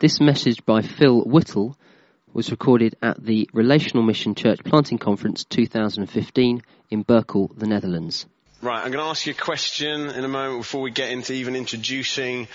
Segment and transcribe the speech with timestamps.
[0.00, 1.74] This message by Phil Whittall
[2.32, 8.24] was recorded at the Relational Mission Church Planting Conference 2015 in Berkel, the Netherlands.
[8.62, 11.32] Right, I'm going to ask you a question in a moment before we get into
[11.32, 12.46] even introducing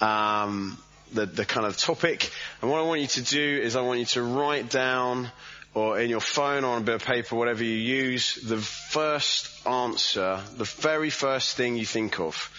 [0.00, 0.76] um,
[1.12, 2.32] the, the kind of topic.
[2.62, 5.30] And what I want you to do is I want you to write down
[5.74, 9.64] or in your phone or on a bit of paper, whatever you use, the first
[9.64, 12.50] answer, the very first thing you think of.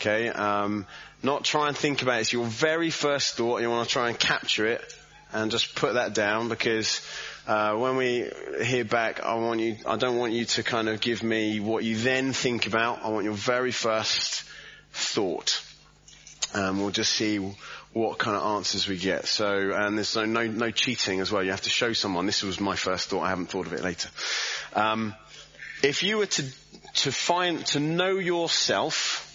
[0.00, 0.28] Okay?
[0.28, 0.86] Um,
[1.22, 2.20] not try and think about it.
[2.22, 3.60] It's your very first thought.
[3.60, 4.82] You want to try and capture it
[5.32, 7.00] and just put that down because
[7.46, 8.30] uh, when we
[8.62, 9.76] hear back, I want you.
[9.86, 13.04] I don't want you to kind of give me what you then think about.
[13.04, 14.44] I want your very first
[14.92, 15.62] thought.
[16.54, 17.38] And we'll just see
[17.92, 19.26] what kind of answers we get.
[19.26, 21.42] So, and there's no, no, no cheating as well.
[21.42, 22.26] You have to show someone.
[22.26, 23.22] This was my first thought.
[23.22, 24.08] I haven't thought of it later.
[24.74, 25.14] Um,
[25.82, 26.44] if you were to
[26.94, 29.25] to find to know yourself,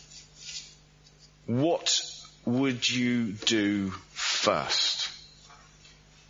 [1.60, 2.02] what
[2.46, 5.10] would you do first?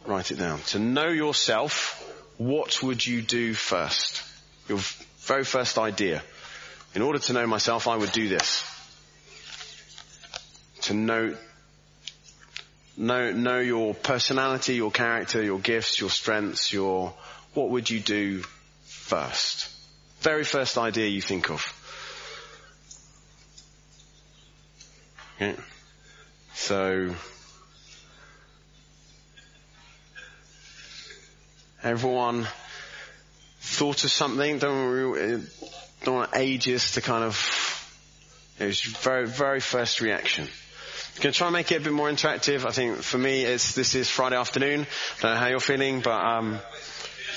[0.06, 0.60] Write it down.
[0.68, 2.04] To know yourself,
[2.38, 4.24] what would you do first?
[4.68, 4.80] Your
[5.20, 6.24] very first idea.
[6.96, 8.64] In order to know myself, I would do this.
[10.82, 11.38] To know,
[12.98, 17.14] know, know your personality, your character, your gifts, your strengths, your,
[17.54, 18.42] what would you do
[18.86, 19.70] first?
[20.22, 21.78] Very first idea you think of.
[25.42, 25.56] Okay.
[26.54, 27.16] So,
[31.82, 32.48] everyone
[33.60, 34.60] thought of something.
[34.60, 35.50] Don't
[36.04, 37.40] don't want ages to kind of.
[38.60, 40.44] It was very very first reaction.
[40.44, 42.64] I'm going to try and make it a bit more interactive.
[42.68, 44.82] I think for me, it's this is Friday afternoon.
[44.82, 46.60] I don't know how you're feeling, but um,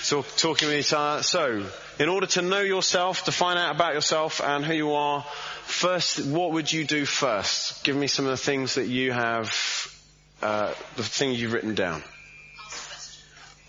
[0.07, 1.23] talk, talking with each other.
[1.23, 1.67] So,
[1.99, 5.25] in order to know yourself, to find out about yourself and who you are,
[5.67, 7.85] first, what would you do first?
[7.85, 9.53] Give me some of the things that you have,
[10.43, 12.03] uh, the things you've written down.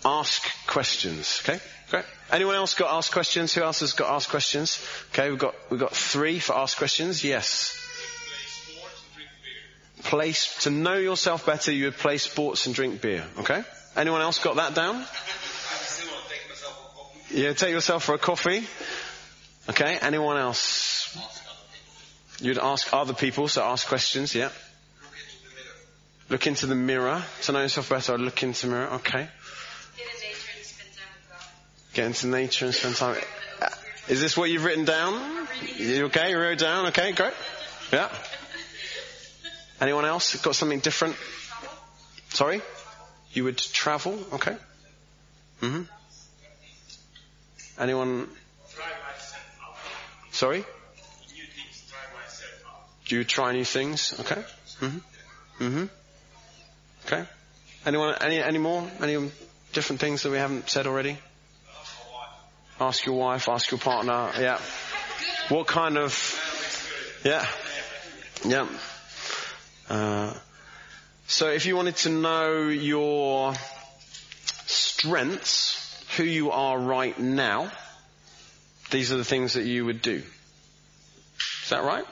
[0.04, 1.42] Ask questions.
[1.42, 1.58] Okay,
[1.90, 2.04] great.
[2.30, 3.52] Anyone else got ask questions?
[3.54, 4.80] Who else has got ask questions?
[5.12, 7.24] Okay, we've got we've got three for ask questions.
[7.24, 7.82] Yes.
[10.04, 11.72] Place to know yourself better.
[11.72, 13.24] You would play sports and drink beer.
[13.40, 13.64] Okay.
[13.96, 15.04] Anyone else got that down?
[17.28, 18.64] Yeah, take yourself for a coffee.
[19.68, 19.98] Okay.
[20.00, 20.95] Anyone else?
[22.40, 24.34] You'd ask other people, so ask questions.
[24.34, 24.50] Yeah.
[26.28, 28.18] Look into the mirror to know yourself better.
[28.18, 28.88] Look into the mirror.
[28.94, 29.28] Okay.
[31.94, 33.16] Get into nature and spend time.
[34.08, 35.48] Is this what you've written down?
[35.78, 36.30] You okay?
[36.30, 36.86] You wrote down?
[36.86, 37.32] Okay, great.
[37.92, 38.08] Yeah.
[39.80, 41.16] Anyone else got something different?
[42.30, 42.60] Sorry?
[43.32, 44.18] You would travel?
[44.34, 44.56] Okay.
[45.60, 45.82] hmm
[47.78, 48.28] Anyone?
[50.32, 50.64] Sorry?
[53.06, 54.18] Do you try new things?
[54.20, 54.42] Okay.
[54.80, 54.98] hmm
[55.58, 55.84] hmm
[57.06, 57.24] Okay.
[57.84, 58.16] Anyone?
[58.20, 58.42] Any?
[58.42, 58.88] Any more?
[59.00, 59.30] Any
[59.72, 61.18] different things that we haven't said already?
[62.80, 63.48] Ask your wife.
[63.48, 64.32] Ask your partner.
[64.38, 64.60] Yeah.
[65.48, 66.12] What kind of?
[67.24, 67.46] Yeah.
[68.44, 68.68] Yeah.
[69.88, 70.34] Uh,
[71.28, 73.54] so if you wanted to know your
[74.66, 77.70] strengths, who you are right now,
[78.90, 80.22] these are the things that you would do.
[81.62, 82.04] Is that right?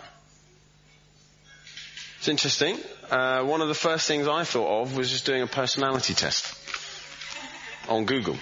[2.25, 2.79] It's interesting.
[3.11, 6.57] Uh, one of the first things I thought of was just doing a personality test
[7.87, 8.39] on Google.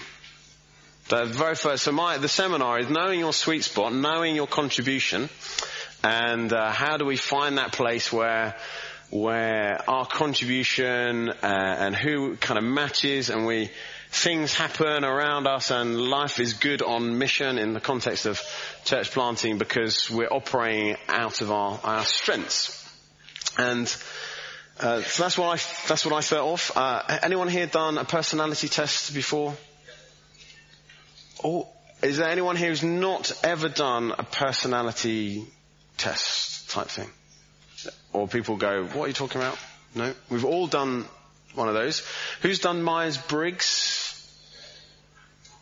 [1.08, 5.28] The very first, so my, the seminar is knowing your sweet spot, knowing your contribution,
[6.04, 8.54] and uh, how do we find that place where
[9.10, 13.68] where our contribution uh, and who kind of matches and we
[14.10, 18.40] things happen around us and life is good on mission in the context of
[18.84, 22.81] church planting because we're operating out of our, our strengths.
[23.58, 23.86] And
[24.80, 26.72] uh, so that's what I that's what I thought of.
[26.74, 29.54] Uh, anyone here done a personality test before?
[31.44, 31.68] Oh,
[32.02, 35.46] is there anyone here who's not ever done a personality
[35.98, 37.10] test type thing?
[38.12, 39.58] Or people go, what are you talking about?
[39.94, 41.04] No, we've all done
[41.54, 42.02] one of those.
[42.40, 44.08] Who's done Myers Briggs?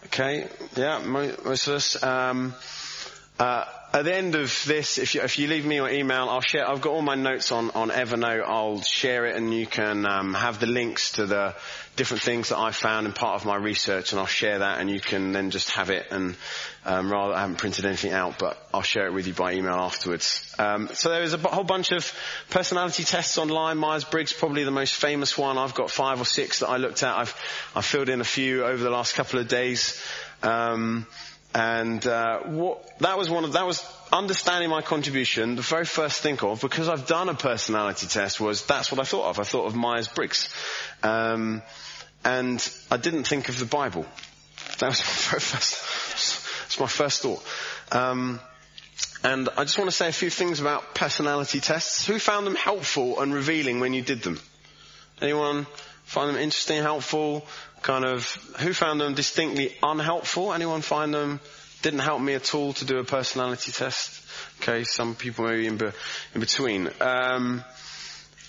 [0.06, 2.03] Okay, yeah, most of us.
[2.03, 2.55] Um,
[3.38, 6.40] uh, at the end of this, if you, if you leave me your email, I'll
[6.40, 6.69] share.
[6.69, 8.44] I've got all my notes on, on Evernote.
[8.46, 11.56] I'll share it, and you can um, have the links to the
[11.96, 14.88] different things that I found in part of my research, and I'll share that, and
[14.88, 16.06] you can then just have it.
[16.12, 16.37] And
[16.87, 19.75] um, rather, I haven't printed anything out, but I'll share it with you by email
[19.75, 20.54] afterwards.
[20.58, 22.12] Um, so there is a whole bunch of
[22.48, 23.76] personality tests online.
[23.76, 25.58] Myers Briggs probably the most famous one.
[25.58, 27.16] I've got five or six that I looked at.
[27.16, 27.34] I've
[27.75, 30.00] I filled in a few over the last couple of days.
[30.42, 31.06] Um,
[31.55, 36.20] and uh, what, that was one of that was understanding my contribution, the very first
[36.20, 39.41] think of, because I've done a personality test, was that's what I thought of.
[39.41, 40.49] I thought of Myers Briggs.
[41.02, 41.62] Um,
[42.25, 44.05] and I didn't think of the Bible.
[44.79, 47.44] That was my very first, that's my first thought.
[47.91, 48.41] Um,
[49.25, 52.06] and I just want to say a few things about personality tests.
[52.06, 54.38] Who found them helpful and revealing when you did them?
[55.20, 55.67] Anyone
[56.11, 57.47] find them interesting, helpful?
[57.83, 58.25] Kind of,
[58.59, 60.53] who found them distinctly unhelpful?
[60.53, 61.39] Anyone find them
[61.83, 64.21] didn't help me at all to do a personality test?
[64.61, 65.87] Okay, some people maybe in, be,
[66.35, 66.91] in between.
[67.01, 67.62] Um,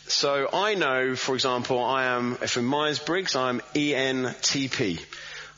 [0.07, 4.99] so I know, for example, I am, if in Myers-Briggs, I'm ENTP.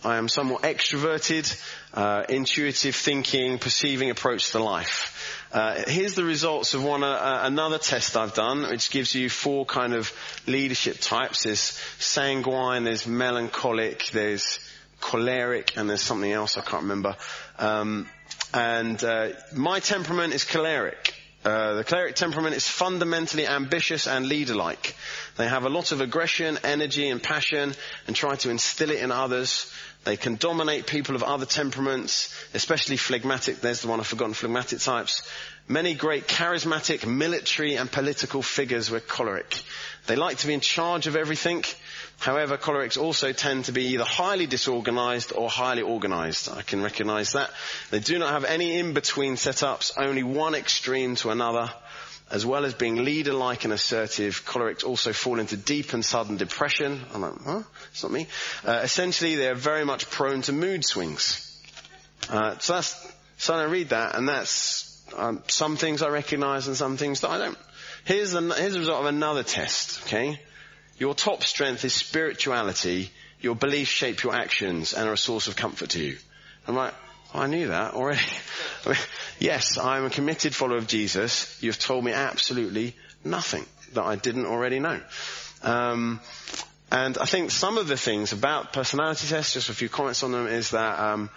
[0.06, 1.56] I am somewhat extroverted,
[1.94, 5.48] uh, intuitive thinking, perceiving approach to life.
[5.54, 9.66] Uh, here's the results of one uh, another test I've done, which gives you four
[9.66, 10.12] kind of
[10.46, 11.44] leadership types.
[11.44, 14.60] There's sanguine, there's melancholic, there's
[15.00, 17.16] choleric, and there's something else I can't remember.
[17.58, 18.10] Um,
[18.54, 21.14] and uh, my temperament is choleric.
[21.46, 24.96] Uh, the choleric temperament is fundamentally ambitious and leader-like.
[25.36, 27.74] They have a lot of aggression, energy, and passion,
[28.08, 29.70] and try to instill it in others.
[30.04, 33.62] They can dominate people of other temperaments, especially phlegmatic.
[33.62, 35.22] There's the one I've forgotten, phlegmatic types.
[35.68, 39.64] Many great charismatic military and political figures were choleric.
[40.08, 41.64] They like to be in charge of everything.
[42.20, 46.50] However, cholerics also tend to be either highly disorganized or highly organized.
[46.50, 47.50] I can recognize that.
[47.90, 51.72] They do not have any in-between setups, only one extreme to another.
[52.32, 57.02] As well as being leader-like and assertive, cholerics also fall into deep and sudden depression.
[57.14, 57.64] I'm like, huh?
[57.92, 58.28] It's not me.
[58.66, 61.50] Uh, essentially, they're very much prone to mood swings.
[62.30, 66.76] Uh, so that's, so I read that, and that's um, some things I recognise and
[66.76, 67.58] some things that I don't.
[68.06, 70.04] Here's the, here's the result of another test.
[70.04, 70.40] Okay,
[70.98, 73.12] your top strength is spirituality.
[73.42, 76.18] Your beliefs shape your actions and are a source of comfort to you.
[76.66, 76.94] I'm like,
[77.34, 78.22] I knew that already.
[78.86, 78.98] I
[79.40, 81.58] yes, I'm a committed follower of Jesus.
[81.62, 85.00] You've told me absolutely nothing that I didn't already know.
[85.64, 86.20] Um,
[86.92, 90.32] and I think some of the things about personality tests, just a few comments on
[90.32, 91.30] them, is that um,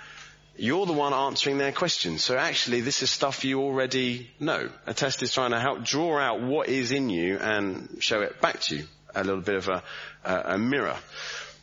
[0.57, 2.23] you're the one answering their questions.
[2.23, 4.69] So actually, this is stuff you already know.
[4.87, 8.41] A test is trying to help draw out what is in you and show it
[8.41, 8.85] back to you.
[9.15, 9.83] A little bit of a,
[10.25, 10.97] a, a mirror.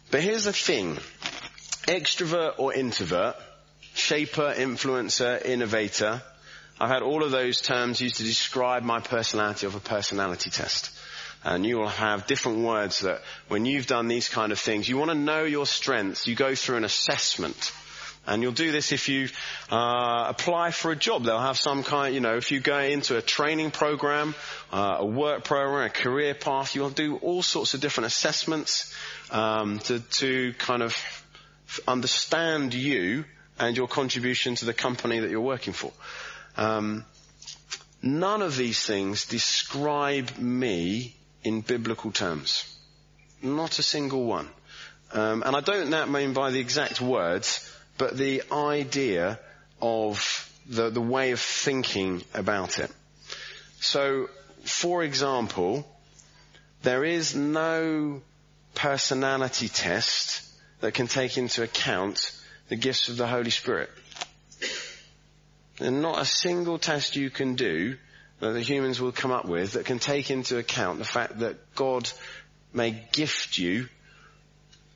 [0.09, 0.97] But here's the thing.
[1.85, 3.35] Extrovert or introvert,
[3.93, 6.21] shaper, influencer, innovator.
[6.79, 10.91] I've had all of those terms used to describe my personality of a personality test.
[11.43, 14.97] And you will have different words that when you've done these kind of things, you
[14.97, 17.73] want to know your strengths, you go through an assessment.
[18.25, 19.27] And you'll do this if you
[19.69, 21.25] uh, apply for a job.
[21.25, 24.33] They'll have some kind, you know, if you go into a training program,
[24.71, 28.95] uh, a work program, a career path, you'll do all sorts of different assessments
[29.29, 30.95] um, to, to kind of
[31.85, 33.25] understand you
[33.59, 35.91] and your contribution to the company that you're working for.
[36.57, 37.05] Um,
[38.01, 42.77] none of these things describe me in biblical terms.
[43.41, 44.49] Not a single one.
[45.11, 49.39] Um, and I don't that mean by the exact words, but the idea
[49.81, 52.91] of the, the way of thinking about it.
[53.79, 54.29] So,
[54.63, 55.85] for example,
[56.81, 58.21] there is no
[58.75, 60.41] personality test
[60.79, 62.31] that can take into account
[62.73, 63.91] the gifts of the Holy Spirit.
[65.79, 67.97] And not a single test you can do
[68.39, 71.75] that the humans will come up with that can take into account the fact that
[71.75, 72.09] God
[72.73, 73.89] may gift you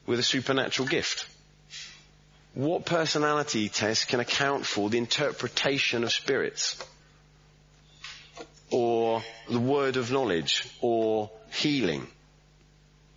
[0.08, 1.30] with a supernatural gift.
[2.56, 6.84] What personality test can account for the interpretation of spirits?
[8.72, 10.68] Or the word of knowledge?
[10.82, 12.08] Or healing?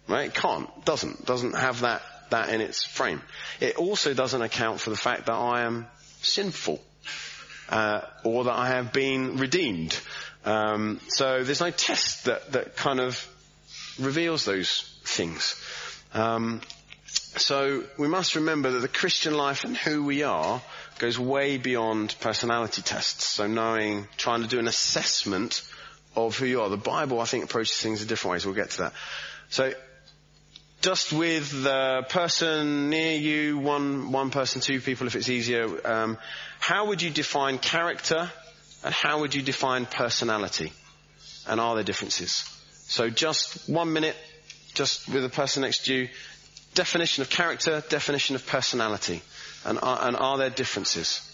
[0.06, 0.34] Right?
[0.34, 0.84] Can't.
[0.84, 1.24] Doesn't.
[1.24, 3.22] Doesn't have that that in its frame.
[3.60, 5.86] It also doesn't account for the fact that I am
[6.22, 6.80] sinful,
[7.68, 9.98] uh, or that I have been redeemed.
[10.44, 13.26] Um, so there's no test that that kind of
[13.98, 15.62] reveals those things.
[16.14, 16.60] Um,
[17.06, 20.62] so we must remember that the Christian life and who we are
[20.98, 23.24] goes way beyond personality tests.
[23.24, 25.62] So knowing, trying to do an assessment
[26.16, 26.68] of who you are.
[26.68, 28.46] The Bible, I think, approaches things in different ways.
[28.46, 28.92] We'll get to that.
[29.48, 29.72] So
[30.80, 36.18] just with the person near you, one, one person, two people if it's easier, um,
[36.58, 38.30] how would you define character
[38.82, 40.72] and how would you define personality?
[41.46, 42.44] And are there differences?
[42.88, 44.16] So just one minute,
[44.74, 46.08] just with the person next to you,
[46.74, 49.22] definition of character, definition of personality,
[49.64, 51.26] and are, and are there differences?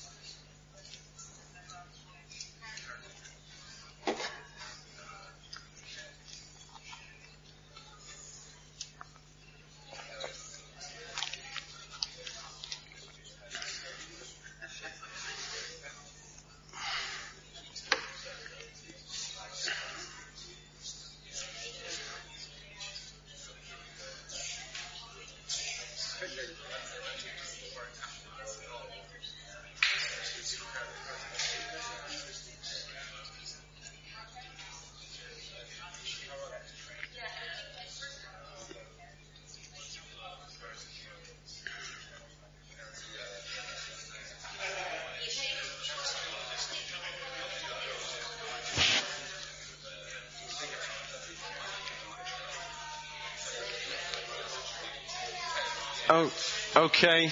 [56.09, 56.33] Oh,
[56.77, 57.31] okay.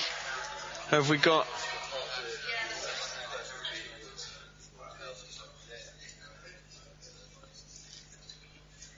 [0.88, 1.46] Have we got?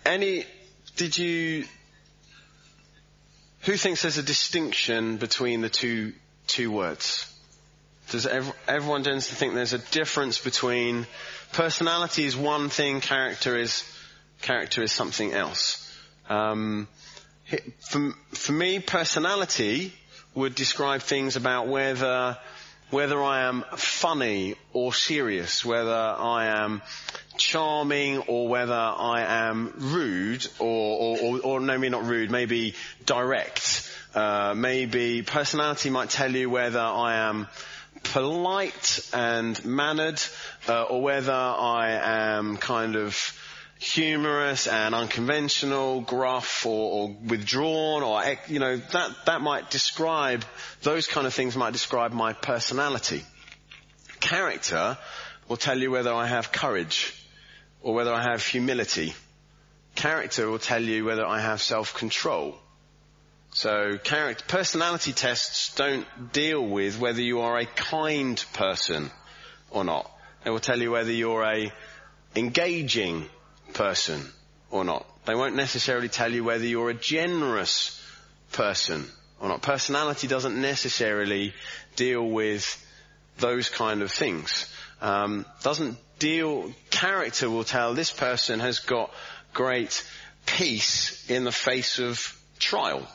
[0.06, 0.46] Any?
[0.96, 1.66] Did you?
[3.62, 6.14] Who thinks there's a distinction between the two
[6.46, 7.30] two words?
[8.08, 11.06] Does ev- everyone tends to think there's a difference between
[11.52, 13.84] personality is one thing, character is
[14.40, 15.82] character is something else.
[16.30, 16.88] Um,
[17.80, 19.92] for, for me, personality
[20.34, 22.36] would describe things about whether
[22.90, 26.82] whether I am funny or serious, whether I am
[27.36, 32.74] charming or whether I am rude or, or, or, or no, maybe not rude, maybe
[33.04, 33.90] direct.
[34.14, 37.48] Uh, maybe personality might tell you whether I am
[38.04, 40.22] polite and mannered
[40.68, 41.90] uh, or whether I
[42.36, 43.35] am kind of
[43.78, 50.44] humorous and unconventional, gruff or, or, withdrawn or, eh, you know, that, that might describe,
[50.82, 53.22] those kind of things might describe my personality.
[54.20, 54.96] Character
[55.48, 57.14] will tell you whether I have courage
[57.82, 59.14] or whether I have humility.
[59.94, 62.56] Character will tell you whether I have self-control.
[63.52, 69.10] So character, personality tests don't deal with whether you are a kind person
[69.70, 70.10] or not.
[70.44, 71.72] They will tell you whether you're a
[72.34, 73.26] engaging
[73.74, 74.26] person
[74.70, 75.06] or not.
[75.26, 78.02] They won't necessarily tell you whether you're a generous
[78.52, 79.06] person
[79.40, 79.62] or not.
[79.62, 81.52] Personality doesn't necessarily
[81.96, 82.82] deal with
[83.38, 84.72] those kind of things.
[85.00, 86.72] Um, doesn't deal.
[86.90, 89.10] Character will tell this person has got
[89.52, 90.04] great
[90.46, 93.06] peace in the face of trial,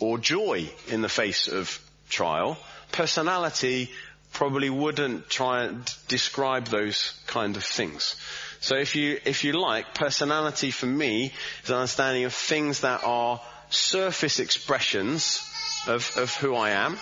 [0.00, 2.58] or joy in the face of trial.
[2.90, 3.90] Personality
[4.32, 8.16] probably wouldn't try and describe those kind of things.
[8.62, 11.32] So if you, if you like, personality for me
[11.64, 13.40] is an understanding of things that are
[13.70, 15.42] surface expressions
[15.88, 16.96] of, of who I am,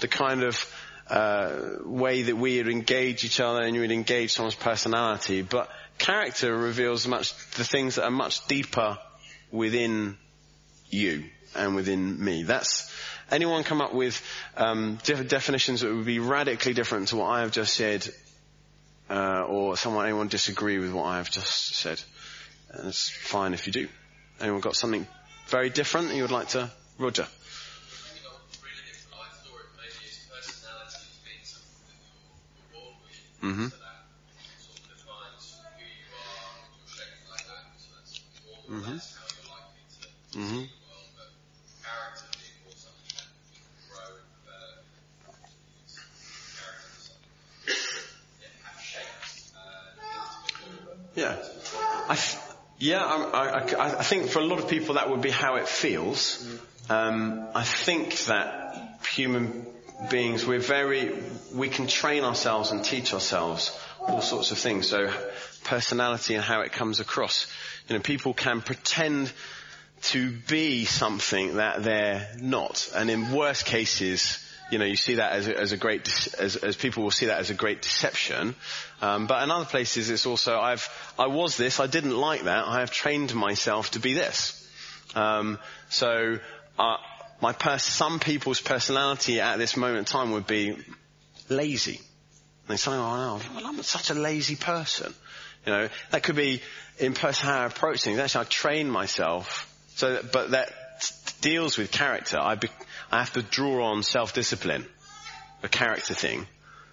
[0.00, 0.72] the kind of
[1.08, 5.68] uh, way that we would engage each other and you would engage someone's personality, but
[5.98, 8.98] character reveals much the things that are much deeper
[9.50, 10.16] within
[10.90, 11.24] you
[11.56, 12.44] and within me.
[12.44, 12.94] That's
[13.32, 14.22] anyone come up with
[14.56, 18.08] um, definitions that would be radically different to what I have just said
[19.10, 22.00] uh, or someone, anyone disagree with what I have just said.
[22.70, 23.88] And it's fine if you do.
[24.40, 25.06] Anyone got something
[25.48, 27.26] very different that you would like to, Roger?
[33.42, 33.87] Mm-hmm.
[52.88, 55.68] Yeah, I, I, I, think for a lot of people that would be how it
[55.68, 56.58] feels.
[56.88, 59.66] Um, I think that human
[60.10, 61.14] beings, we're very,
[61.54, 64.88] we can train ourselves and teach ourselves all sorts of things.
[64.88, 65.12] So
[65.64, 67.46] personality and how it comes across.
[67.88, 69.32] You know, people can pretend
[70.00, 72.88] to be something that they're not.
[72.94, 76.06] And in worst cases, you know, you see that as a, as a great,
[76.38, 78.54] as, as, people will see that as a great deception.
[79.00, 82.66] Um, but in other places, it's also I've I was this, I didn't like that,
[82.66, 84.54] I have trained myself to be this.
[85.14, 85.58] Um,
[85.88, 86.38] so
[86.78, 86.96] uh,
[87.40, 90.76] my pers- some people's personality at this moment in time would be
[91.48, 91.96] lazy.
[91.96, 95.14] And they say, "Oh well, I'm such a lazy person."
[95.64, 96.60] You know, that could be
[96.98, 98.18] in person how I approach things.
[98.18, 100.72] Actually, I train myself so, but that
[101.40, 102.38] deals with character.
[102.38, 102.68] I be-
[103.10, 104.86] I have to draw on self-discipline,
[105.62, 106.46] a character thing.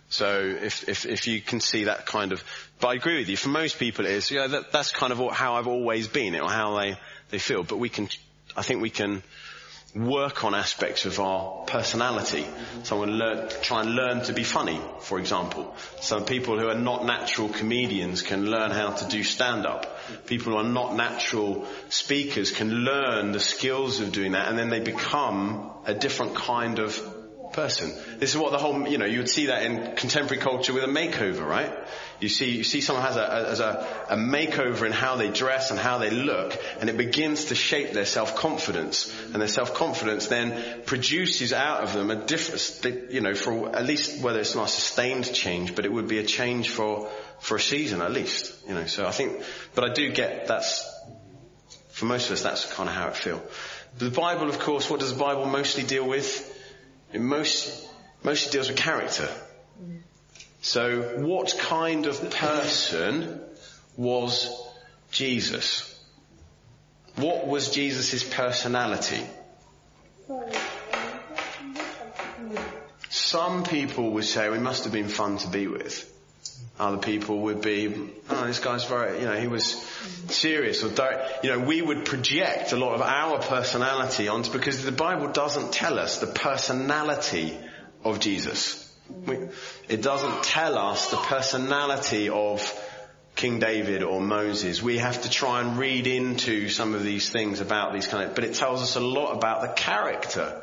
[0.10, 2.44] So if, if, if you can see that kind of,
[2.80, 5.20] but I agree with you, for most people it is, yeah, that, that's kind of
[5.32, 6.98] how I've always been, or how they,
[7.32, 8.08] they feel, but we can,
[8.56, 9.24] I think we can
[9.96, 12.46] work on aspects of our personality.
[12.84, 15.74] Someone learn, try and learn to be funny, for example.
[16.02, 20.00] Some people who are not natural comedians can learn how to do stand-up.
[20.26, 24.70] People who are not natural speakers can learn the skills of doing that and then
[24.70, 27.00] they become a different kind of
[27.56, 27.94] person.
[28.20, 30.84] This is what the whole, you know, you would see that in contemporary culture with
[30.84, 31.74] a makeover, right?
[32.20, 35.80] You see, you see someone has a, a, a makeover in how they dress and
[35.80, 39.14] how they look, and it begins to shape their self-confidence.
[39.32, 44.22] And their self-confidence then produces out of them a different, you know, for at least
[44.22, 47.10] whether it's not a sustained change, but it would be a change for,
[47.40, 48.86] for a season at least, you know.
[48.86, 49.44] So I think,
[49.74, 50.86] but I do get that's,
[51.92, 53.42] for most of us, that's kind of how it feels.
[53.98, 56.52] The Bible, of course, what does the Bible mostly deal with?
[57.16, 57.88] It most,
[58.26, 59.30] mostly deals with character.
[60.60, 63.40] So what kind of person
[63.96, 64.50] was
[65.12, 65.98] Jesus?
[67.16, 69.22] What was Jesus' personality?
[73.08, 76.12] Some people would say well, he must have been fun to be with.
[76.78, 79.82] Other people would be, oh, this guy's very, you know, he was
[80.28, 81.46] serious or direct.
[81.46, 85.72] You know, we would project a lot of our personality onto, because the Bible doesn't
[85.72, 87.58] tell us the personality
[88.04, 88.94] of Jesus.
[89.26, 89.48] We,
[89.88, 92.62] it doesn't tell us the personality of
[93.36, 94.82] King David or Moses.
[94.82, 98.36] We have to try and read into some of these things about these kind of,
[98.36, 100.62] but it tells us a lot about the character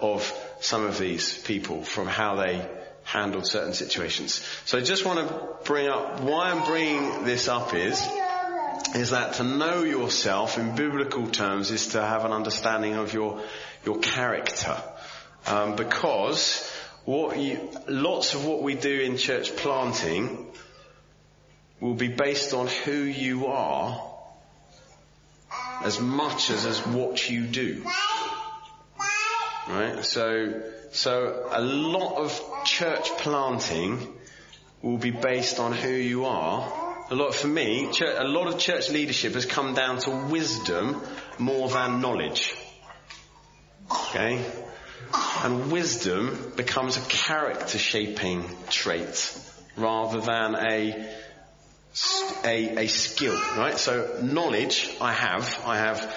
[0.00, 2.68] of some of these people from how they
[3.08, 4.44] handled certain situations.
[4.66, 8.06] So I just want to bring up, why I'm bringing this up is,
[8.94, 13.42] is that to know yourself in biblical terms is to have an understanding of your,
[13.86, 14.76] your character.
[15.46, 16.70] Um, because
[17.06, 20.46] what you, lots of what we do in church planting
[21.80, 24.04] will be based on who you are
[25.82, 27.82] as much as as what you do.
[29.68, 30.04] Right?
[30.04, 34.08] So, so a lot of church planting
[34.82, 37.06] will be based on who you are.
[37.10, 41.02] A lot, for me, a lot of church leadership has come down to wisdom
[41.38, 42.54] more than knowledge.
[43.90, 44.44] Okay?
[45.42, 49.38] And wisdom becomes a character shaping trait
[49.76, 51.08] rather than a,
[52.44, 53.78] a, a skill, right?
[53.78, 56.14] So knowledge I have, I have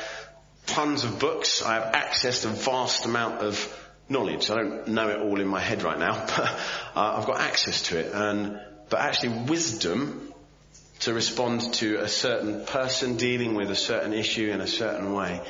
[0.66, 3.78] tons of books, I have access to a vast amount of
[4.10, 4.52] knowledge.
[4.52, 6.40] I don't know it all in my head right now, but
[6.96, 8.14] uh, I've got access to it.
[8.14, 10.34] And, but actually wisdom
[11.00, 15.42] to respond to a certain person dealing with a certain issue in a certain way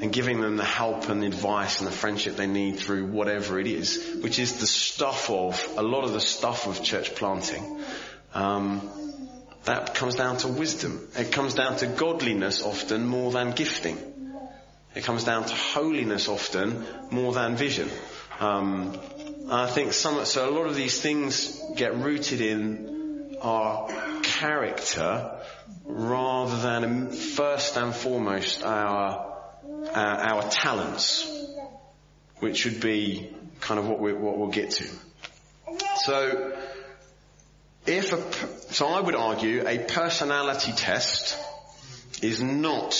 [0.00, 3.60] and giving them the help and the advice and the friendship they need through whatever
[3.60, 7.80] it is, which is the stuff of, a lot of the stuff of church planting.
[8.34, 8.90] Um,
[9.64, 11.08] that comes down to wisdom.
[11.16, 13.98] It comes down to godliness often more than gifting.
[14.94, 17.88] It comes down to holiness often more than vision.
[18.40, 18.98] Um,
[19.50, 23.88] I think some, so a lot of these things get rooted in our
[24.22, 25.40] character
[25.84, 29.32] rather than first and foremost our
[29.86, 31.28] uh, our talents,
[32.38, 34.88] which would be kind of what, we, what we'll get to.
[36.04, 36.56] So,
[37.86, 41.36] if a, so I would argue a personality test
[42.22, 42.94] is not,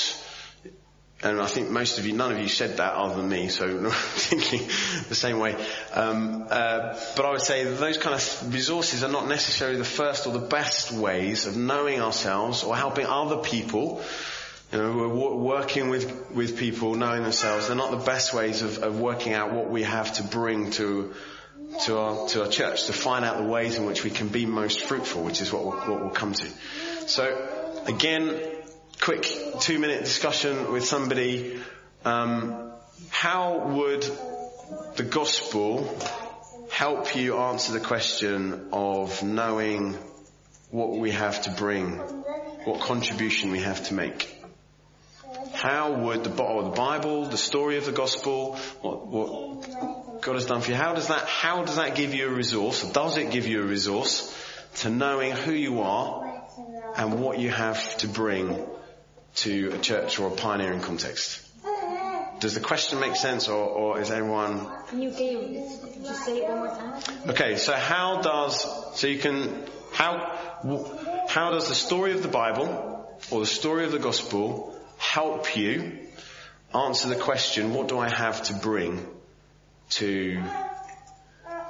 [1.23, 3.67] and I think most of you, none of you said that other than me, so
[3.85, 4.67] I'm thinking
[5.09, 5.55] the same way.
[5.93, 10.27] Um, uh, but I would say those kind of resources are not necessarily the first
[10.27, 14.03] or the best ways of knowing ourselves or helping other people
[14.73, 17.67] you know, we're working with, with people knowing themselves.
[17.67, 21.13] They're not the best ways of, of working out what we have to bring to,
[21.81, 24.47] to our, to our church, to find out the ways in which we can be
[24.47, 26.49] most fruitful, which is what we'll, what we'll come to.
[27.07, 28.41] So, again,
[29.01, 29.27] quick
[29.61, 31.61] two minute discussion with somebody.
[32.05, 32.73] Um,
[33.11, 34.03] how would
[34.97, 35.99] the gospel
[36.71, 39.97] help you answer the question of knowing
[40.71, 41.99] what we have to bring,
[42.65, 44.39] what contribution we have to make?
[45.55, 50.61] how would the, the Bible, the story of the gospel, what, what God has done
[50.61, 53.49] for you, how does that, how does that give you a resource, does it give
[53.49, 54.33] you a resource
[54.77, 56.45] to knowing who you are
[56.97, 58.65] and what you have to bring
[59.35, 61.45] to a church or a pioneering context?
[62.39, 64.69] Does the question make sense or, or is everyone...
[64.89, 67.03] Can you just say it one more time?
[67.31, 68.65] Okay, so how does,
[69.01, 70.39] so you can, how,
[71.29, 75.99] how does the story of the Bible or the story of the gospel help you
[76.73, 79.05] answer the question, what do I have to bring
[79.93, 80.43] to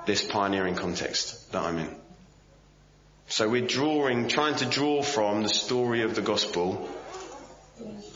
[0.06, 1.96] this pioneering context that I'm in?
[3.26, 6.88] So we're drawing, trying to draw from the story of the gospel,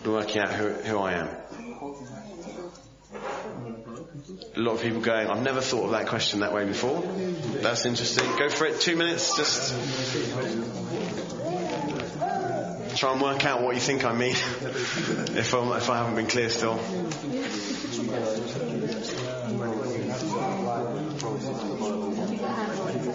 [0.04, 1.28] working out who, who I am.
[4.56, 7.02] A lot of people going, I've never thought of that question that way before.
[7.62, 8.24] That's interesting.
[8.38, 8.80] Go for it.
[8.80, 9.72] Two minutes, just
[12.96, 16.26] try and work out what you think I mean, if, I'm, if I haven't been
[16.26, 16.80] clear still.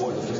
[0.00, 0.34] What does the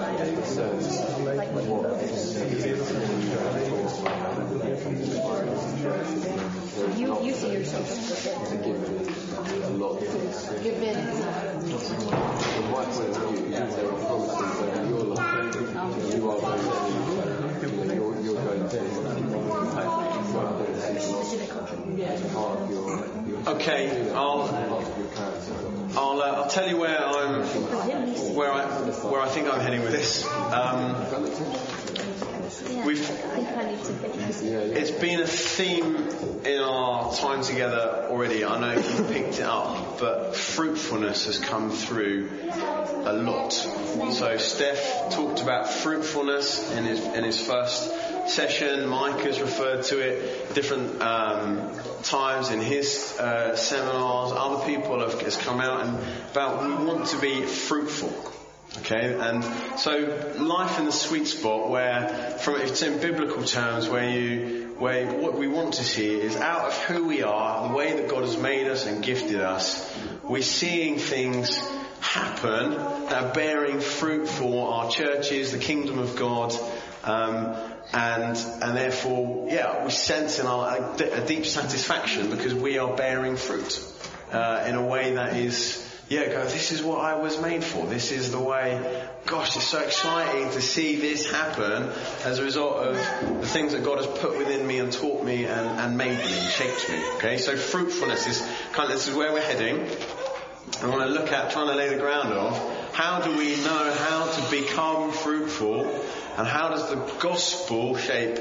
[0.00, 0.86] Bible, it says
[1.20, 2.09] what
[23.60, 24.48] Okay, I'll.
[25.96, 27.42] I'll, uh, I'll tell you where I'm
[28.34, 30.24] where I where I think I'm heading with this.
[30.24, 30.94] Um,
[32.86, 33.06] we've
[34.72, 35.96] it's been a theme
[36.46, 38.46] in our time together already.
[38.46, 43.52] I know you picked it up, but fruitfulness has come through a lot.
[43.52, 47.92] So Steph talked about fruitfulness in his in his first
[48.30, 48.86] session.
[48.88, 51.70] Mike has referred to it different um,
[52.02, 54.32] times in his uh, seminars.
[54.32, 55.98] Other people have has come out and
[56.30, 58.32] about we want to be fruitful.
[58.78, 59.42] Okay, and
[59.80, 65.12] so life in the sweet spot where, from it's in biblical terms, where you, where
[65.12, 68.22] what we want to see is out of who we are, the way that God
[68.22, 71.58] has made us and gifted us, we're seeing things
[72.00, 76.54] happen that are bearing fruit for our churches, the kingdom of God,
[77.02, 77.56] um,
[77.92, 83.36] and and therefore, yeah, we sense in our a, deep satisfaction because we are bearing
[83.36, 83.82] fruit
[84.32, 87.86] uh, in a way that is yeah, go, this is what I was made for.
[87.86, 89.08] This is the way.
[89.26, 91.88] Gosh, it's so exciting to see this happen
[92.24, 95.44] as a result of the things that God has put within me and taught me
[95.44, 97.00] and, and made me and shaped me.
[97.14, 98.40] Okay, so fruitfulness is
[98.72, 99.86] kind of, this is where we're heading.
[100.82, 103.94] I want to look at trying to lay the ground of how do we know
[103.96, 105.84] how to become fruitful
[106.40, 108.38] and how does the gospel shape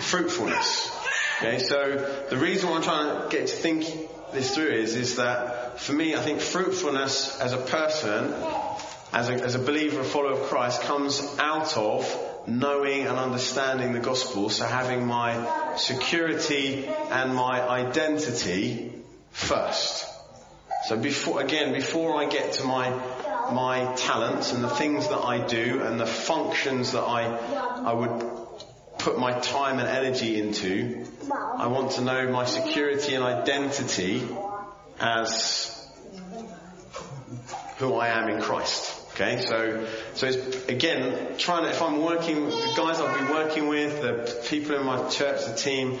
[0.00, 0.90] fruitfulness?
[1.36, 3.84] Okay, so the reason why I'm trying to get to think
[4.32, 8.32] this through is, is that for me, I think fruitfulness as a person,
[9.12, 12.08] as a, as a believer, a follower of Christ, comes out of
[12.46, 18.94] knowing and understanding the gospel, so having my security and my identity
[19.30, 20.09] first.
[20.90, 22.90] So before, again, before I get to my,
[23.52, 28.26] my talents and the things that I do and the functions that I, I would
[28.98, 34.26] put my time and energy into, I want to know my security and identity
[34.98, 35.88] as
[37.76, 38.96] who I am in Christ.
[39.12, 43.68] Okay, so so it's, again trying to if I'm working the guys I'll be working
[43.68, 46.00] with, the people in my church, the team.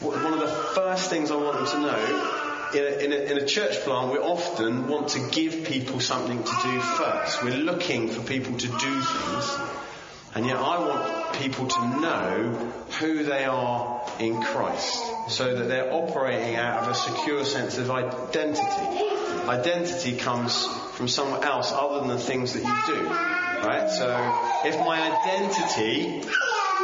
[0.00, 2.43] One of the first things I want them to know
[2.74, 6.42] in a, in, a, in a, church plant, we often want to give people something
[6.42, 7.42] to do first.
[7.42, 9.58] We're looking for people to do things.
[10.34, 15.00] And yet I want people to know who they are in Christ.
[15.28, 18.60] So that they're operating out of a secure sense of identity.
[19.48, 23.08] Identity comes from somewhere else other than the things that you do.
[23.08, 23.88] Right?
[23.88, 24.08] So
[24.64, 26.28] if my identity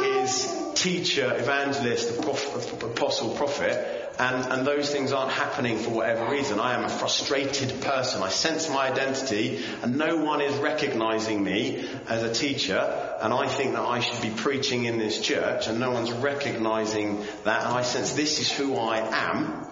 [0.01, 6.59] is teacher, evangelist, apostle, prophet, and, and those things aren't happening for whatever reason.
[6.59, 8.21] I am a frustrated person.
[8.21, 12.77] I sense my identity and no one is recognizing me as a teacher
[13.21, 17.25] and I think that I should be preaching in this church and no one's recognizing
[17.45, 19.65] that and I sense this is who I am,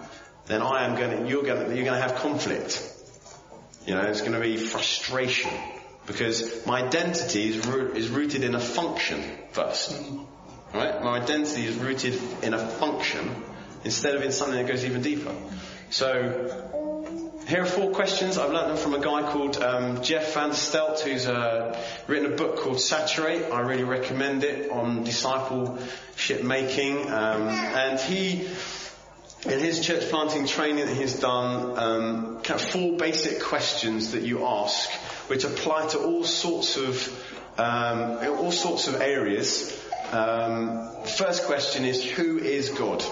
[0.46, 2.86] then I am going to, you're going to, you're going to have conflict.
[3.86, 5.50] You know, it's going to be frustration
[6.06, 9.22] because my identity is, root, is rooted in a function
[9.52, 10.00] first.
[10.74, 11.02] Right?
[11.02, 13.28] My identity is rooted in a function
[13.84, 15.34] instead of in something that goes even deeper.
[15.90, 16.70] So,
[17.50, 18.38] here are four questions.
[18.38, 22.58] I've learned them from a guy called um, Jeff Vanderstelt, who's uh, written a book
[22.58, 23.50] called Saturate.
[23.50, 27.10] I really recommend it on discipleship making.
[27.10, 28.46] Um, and he,
[29.46, 34.22] in his church planting training that he's done, um, kind of four basic questions that
[34.22, 34.88] you ask,
[35.26, 37.26] which apply to all sorts of
[37.58, 39.76] um, all sorts of areas.
[40.12, 43.04] Um, first question is, who is God?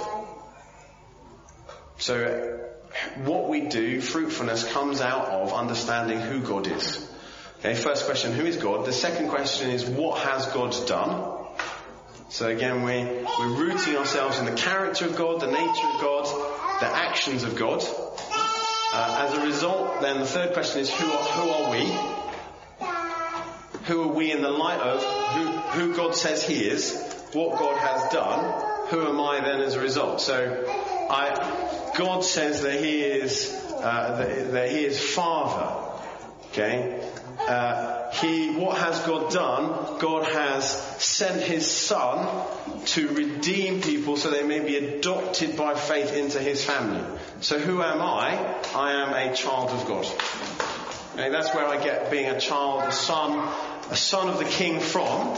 [1.99, 2.59] So,
[3.25, 7.09] what we do, fruitfulness comes out of understanding who God is.
[7.59, 8.87] Okay, first question, who is God?
[8.87, 11.35] The second question is, what has God done?
[12.31, 16.27] So again, we, we're rooting ourselves in the character of God, the nature of God,
[16.81, 17.83] the actions of God.
[18.93, 21.85] Uh, as a result, then the third question is, who are, who are we?
[23.87, 25.03] Who are we in the light of
[25.35, 25.47] who,
[25.81, 29.81] who God says He is, what God has done, who am I then as a
[29.81, 30.21] result?
[30.21, 30.65] So,
[31.11, 35.99] I, God says that He is, uh, that, that He is Father.
[36.51, 37.01] Okay?
[37.41, 39.99] Uh, he, what has God done?
[39.99, 40.71] God has
[41.03, 42.47] sent His Son
[42.87, 47.05] to redeem people so they may be adopted by faith into His family.
[47.41, 48.57] So who am I?
[48.75, 50.07] I am a child of God.
[51.15, 53.39] Okay, that's where I get being a child, a son,
[53.91, 55.37] a son of the King from.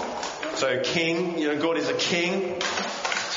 [0.55, 2.61] So king, you know, God is a king.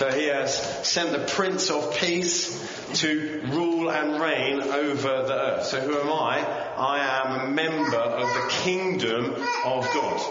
[0.03, 2.59] So he has sent the Prince of Peace
[2.95, 5.65] to rule and reign over the earth.
[5.67, 6.39] So who am I?
[6.75, 10.21] I am a member of the kingdom of God.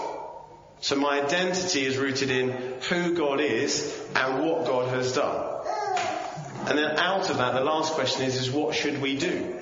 [0.80, 2.50] So my identity is rooted in
[2.90, 5.42] who God is and what God has done.
[6.68, 9.58] And then out of that, the last question is, is what should we do?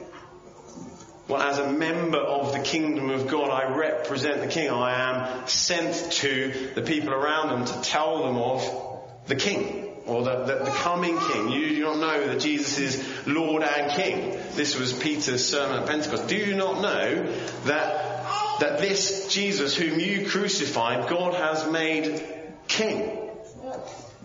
[1.29, 4.71] Well, as a member of the kingdom of God, I represent the king.
[4.71, 10.25] I am sent to the people around them to tell them of the king or
[10.25, 11.51] the, the, the, coming king.
[11.51, 14.33] You do not know that Jesus is Lord and King.
[14.55, 16.27] This was Peter's sermon at Pentecost.
[16.27, 17.33] Do you not know
[17.65, 22.23] that, that this Jesus whom you crucified, God has made
[22.67, 23.19] king?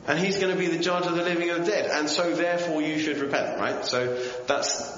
[0.08, 1.90] And he's going to be the judge of the living and the dead.
[1.92, 3.86] And so therefore you should repent, right?
[3.86, 4.98] So that's,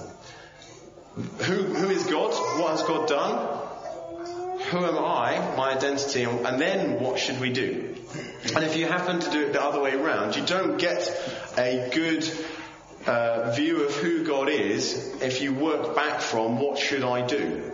[1.16, 2.32] who, who is God?
[2.60, 3.57] What has God done?
[4.70, 5.56] Who am I?
[5.56, 6.24] My identity.
[6.24, 7.96] And then what should we do?
[8.54, 11.10] And if you happen to do it the other way around, you don't get
[11.58, 12.30] a good
[13.06, 17.72] uh, view of who God is if you work back from what should I do.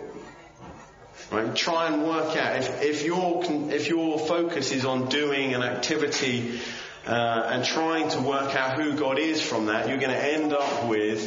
[1.32, 1.54] Right?
[1.56, 6.60] Try and work out if, if your if your focus is on doing an activity
[7.06, 10.52] uh, and trying to work out who God is from that, you're going to end
[10.52, 11.20] up with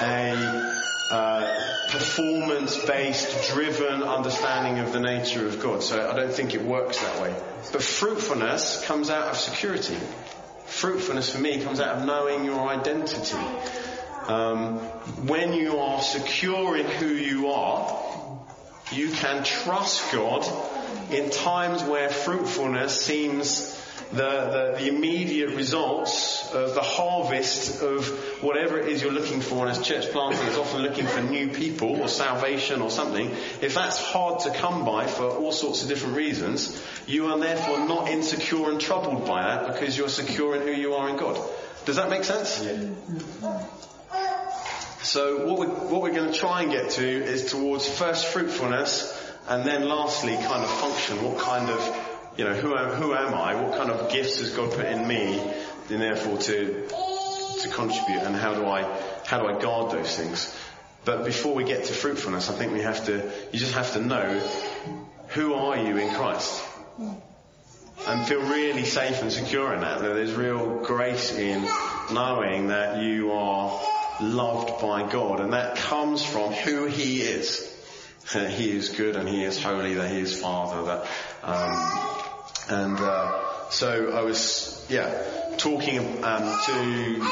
[0.00, 5.82] a uh, performance-based, driven understanding of the nature of God.
[5.82, 7.34] So I don't think it works that way.
[7.72, 9.98] But fruitfulness comes out of security.
[10.66, 13.36] Fruitfulness for me comes out of knowing your identity.
[14.28, 14.78] Um,
[15.26, 18.38] when you are secure in who you are,
[18.92, 20.46] you can trust God
[21.10, 23.79] in times where fruitfulness seems
[24.12, 28.08] the, the, the, immediate results of the harvest of
[28.42, 29.66] whatever it is you're looking for.
[29.66, 33.74] And as church planting is often looking for new people or salvation or something, if
[33.74, 38.08] that's hard to come by for all sorts of different reasons, you are therefore not
[38.08, 41.40] insecure and troubled by that because you're secure in who you are in God.
[41.84, 42.64] Does that make sense?
[42.64, 43.60] Yeah.
[45.02, 49.16] So what we're, what we're going to try and get to is towards first fruitfulness
[49.48, 51.24] and then lastly kind of function.
[51.24, 52.09] What kind of
[52.40, 53.54] you know, who am, who am I?
[53.54, 55.38] What kind of gifts has God put in me,
[55.90, 58.82] and therefore to to contribute, and how do I
[59.26, 60.56] how do I guard those things?
[61.04, 64.00] But before we get to fruitfulness, I think we have to you just have to
[64.00, 64.40] know
[65.28, 66.64] who are you in Christ,
[68.06, 70.00] and feel really safe and secure in that.
[70.00, 71.60] That there's real grace in
[72.10, 73.78] knowing that you are
[74.18, 77.66] loved by God, and that comes from who He is.
[78.32, 81.06] That He is good and He is holy, that He is Father, that
[81.42, 82.09] um,
[82.70, 87.26] and uh, so I was, yeah, talking um, to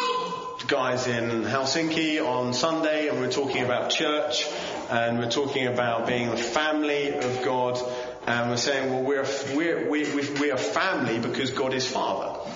[0.66, 4.46] guys in Helsinki on Sunday, and we we're talking about church,
[4.90, 7.79] and we we're talking about being the family of God,
[8.27, 10.05] and we're saying, well, we're we're we,
[10.40, 12.51] we're family because God is Father.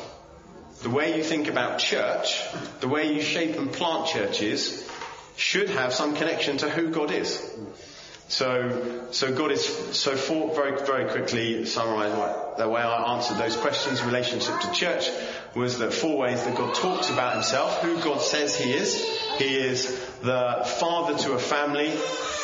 [0.83, 2.43] The way you think about church,
[2.81, 4.91] the way you shape and plant churches,
[5.37, 7.57] should have some connection to who God is.
[8.33, 9.63] So, so God is,
[9.95, 12.13] so for, very, very quickly summarize
[12.57, 15.11] the way I answered those questions relationship to church
[15.55, 19.07] was that four ways that God talks about himself, who God says he is.
[19.37, 21.91] He is the father to a family.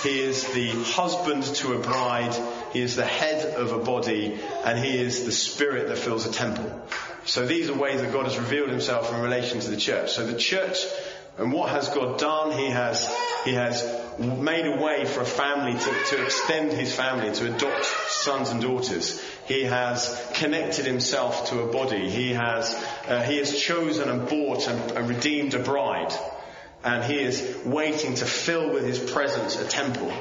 [0.03, 2.37] He is the husband to a bride.
[2.75, 6.33] He is the head of a body and he is the spirit that fills a
[6.33, 6.87] temple.
[7.25, 10.13] So these are ways that God has revealed himself in relation to the church.
[10.13, 10.85] So the church
[11.39, 12.53] and what has God done?
[12.59, 13.11] He has,
[13.47, 13.83] he has
[14.19, 18.61] made a way for a family to, to extend his family, to adopt sons and
[18.61, 19.23] daughters.
[19.47, 22.11] He has connected himself to a body.
[22.11, 22.75] He has,
[23.07, 26.13] uh, he has chosen and bought and, and redeemed a bride.
[26.85, 30.13] And he is waiting to fill with his presence a temple.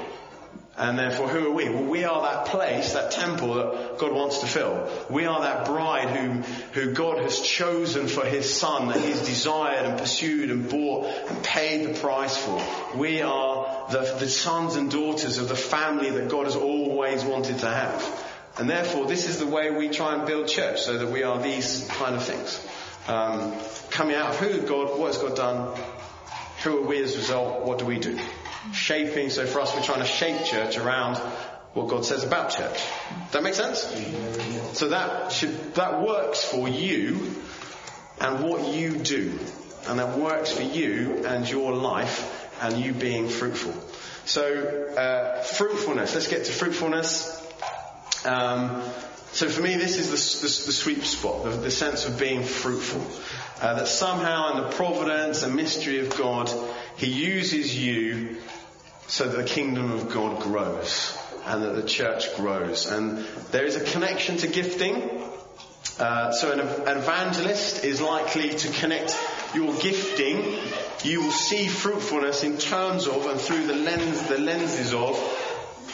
[0.78, 1.70] And therefore, who are we?
[1.70, 4.88] Well, we are that place, that temple that God wants to fill.
[5.10, 9.88] We are that bride whom, who God has chosen for His Son, that He's desired
[9.88, 12.62] and pursued and bought and paid the price for.
[12.96, 17.58] We are the, the sons and daughters of the family that God has always wanted
[17.60, 18.26] to have.
[18.60, 21.42] And therefore, this is the way we try and build church, so that we are
[21.42, 22.64] these kind of things.
[23.08, 23.54] Um,
[23.90, 25.76] coming out of who God, what has God done,
[26.64, 28.20] who are we as a result, what do we do?
[28.74, 31.18] Shaping, so for us we're trying to shape church around
[31.74, 32.82] what God says about church.
[33.32, 33.82] That make sense?
[34.74, 37.36] So that should, that works for you
[38.20, 39.40] and what you do.
[39.88, 43.74] And that works for you and your life and you being fruitful.
[44.26, 46.14] So, uh, fruitfulness.
[46.14, 47.34] Let's get to fruitfulness.
[48.26, 48.82] Um,
[49.32, 52.44] so for me, this is the, the, the sweet spot, the, the, sense of being
[52.44, 53.06] fruitful.
[53.62, 56.52] Uh, that somehow in the providence and mystery of God,
[56.98, 58.38] He uses you
[59.08, 62.86] so that the kingdom of God grows and that the church grows.
[62.92, 63.20] And
[63.52, 65.24] there is a connection to gifting.
[65.98, 69.18] Uh, so an, an evangelist is likely to connect
[69.56, 70.60] your gifting.
[71.04, 75.18] You will see fruitfulness in terms of and through the lens, the lenses of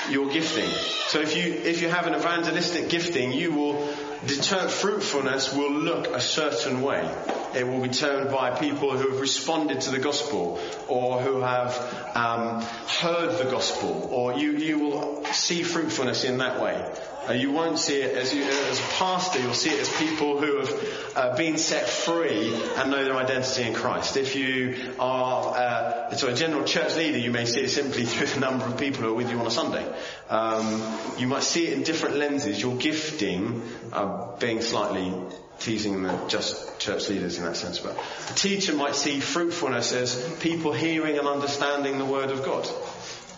[0.10, 0.70] your gifting.
[1.08, 3.96] So if you, if you have an evangelistic gifting, you will
[4.28, 7.10] deter, fruitfulness will look a certain way.
[7.56, 11.76] It will be determined by people who have responded to the gospel or who have
[12.16, 16.84] um, heard the gospel, or you, you will see fruitfulness in that way.
[17.28, 20.40] Uh, you won't see it as, you, as a pastor, you'll see it as people
[20.42, 24.18] who have uh, been set free and know their identity in Christ.
[24.18, 28.28] If you are uh, so a general church leader, you may see it simply through
[28.28, 29.88] the number of people who are with you on a Sunday.
[30.30, 32.62] Um, you might see it in different lenses.
[32.62, 33.62] Your gifting,
[33.94, 35.14] uh, being slightly
[35.60, 37.98] teasing the just church leaders in that sense, but
[38.30, 42.68] a teacher might see fruitfulness as people hearing and understanding the Word of God.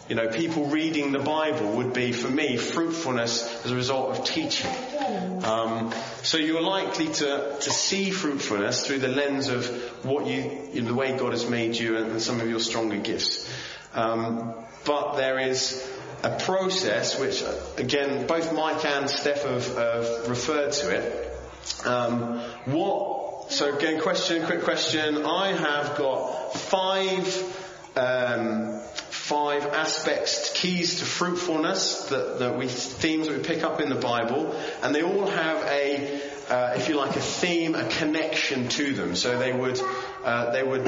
[0.08, 4.24] You know, people reading the Bible would be, for me, fruitfulness as a result of
[4.24, 4.72] teaching.
[5.44, 5.92] Um,
[6.22, 9.66] so you're likely to, to see fruitfulness through the lens of
[10.06, 12.98] what you, you know, the way God has made you and, some of your stronger
[12.98, 13.52] gifts.
[13.96, 14.54] Um,
[14.86, 15.92] but there is
[16.22, 17.44] a process which,
[17.78, 21.32] again, both Mike and Steph have, have referred to it.
[21.84, 23.52] Um, what?
[23.52, 25.26] So again, question, quick question.
[25.26, 27.28] I have got five
[27.96, 28.82] um,
[29.26, 33.96] five aspects, keys to fruitfulness that, that we themes that we pick up in the
[33.96, 38.94] Bible, and they all have a, uh, if you like, a theme, a connection to
[38.94, 39.16] them.
[39.16, 39.82] So they would
[40.24, 40.88] uh, they would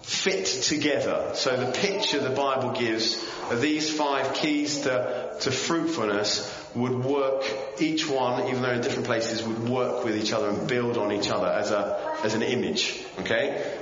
[0.00, 1.30] fit together.
[1.34, 7.44] So the picture the Bible gives of these five keys to, to fruitfulness would work,
[7.78, 11.12] each one, even though in different places, would work with each other and build on
[11.12, 13.00] each other as a, as an image.
[13.20, 13.78] Okay?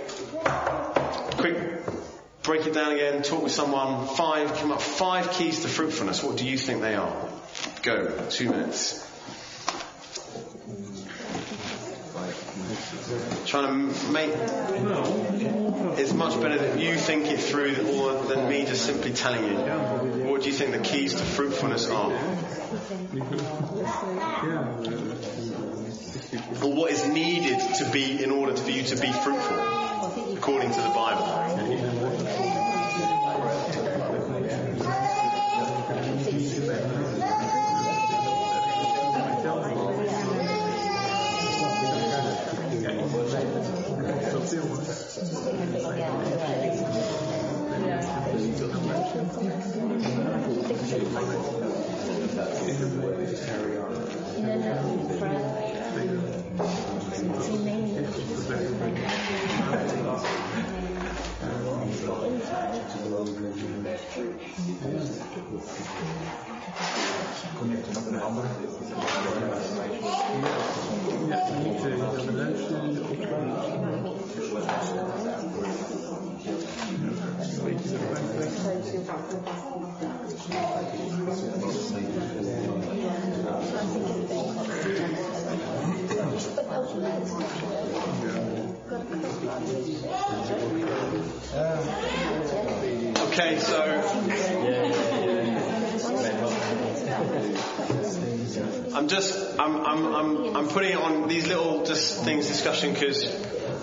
[1.39, 1.81] Quick,
[2.43, 6.23] break it down again, talk with someone, five, come up, five keys to fruitfulness.
[6.23, 7.29] What do you think they are?
[7.83, 9.07] Go, two minutes.
[13.47, 14.31] Trying to make,
[15.99, 19.57] it's much better that you think it through than me just simply telling you.
[20.29, 22.13] What do you think the keys to fruitfulness are?
[26.63, 30.81] Or what is needed to be in order for you to be fruitful, according to
[30.81, 31.60] the Bible?
[44.51, 44.81] still work.
[67.59, 68.47] Connect met een andere.
[71.29, 71.45] Ja,
[72.83, 73.90] niet.
[93.33, 93.81] Okay, so.
[98.93, 103.25] I'm just I'm I'm I'm I'm putting it on these little just things discussion because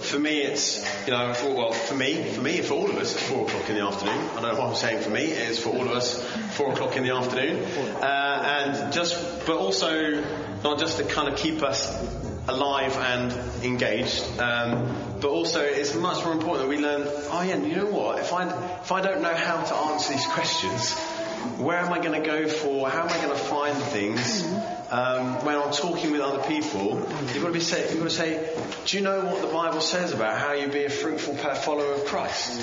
[0.02, 3.16] for me it's you know for, well for me for me for all of us
[3.16, 4.18] it's four o'clock in the afternoon.
[4.18, 6.24] I don't know what I'm saying for me it is for all of us
[6.56, 7.64] four o'clock in the afternoon,
[8.02, 10.24] uh, and just but also
[10.64, 11.88] not just to kind of keep us
[12.48, 17.04] alive and engaged, um, but also it's much more important that we learn.
[17.30, 18.20] Oh yeah, you know what?
[18.20, 18.48] If I
[18.82, 20.96] if I don't know how to answer these questions,
[21.58, 22.90] where am I going to go for?
[22.90, 24.44] How am I going to find things?
[24.90, 26.98] Um, when I'm talking with other people,
[27.34, 28.50] you've got to be say, you've got to say,
[28.86, 32.06] do you know what the Bible says about how you be a fruitful follower of
[32.06, 32.62] Christ?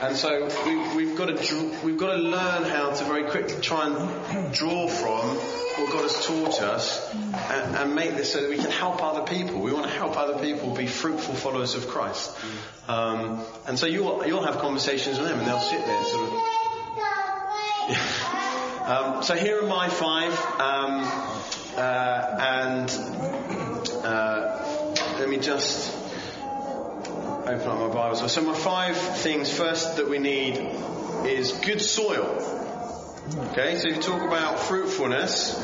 [0.00, 3.86] And so we, we've got to we've got to learn how to very quickly try
[3.88, 8.56] and draw from what God has taught us and, and make this so that we
[8.58, 9.60] can help other people.
[9.60, 12.36] We want to help other people be fruitful followers of Christ.
[12.86, 16.57] Um, and so you'll you'll have conversations with them, and they'll sit there sort of.
[18.88, 21.02] Um, so here are my five, um,
[21.76, 22.90] uh, and
[24.02, 25.94] uh, let me just
[27.42, 28.16] open up my Bible.
[28.16, 30.56] So, my five things first that we need
[31.26, 32.42] is good soil.
[33.50, 35.62] Okay, so you talk about fruitfulness.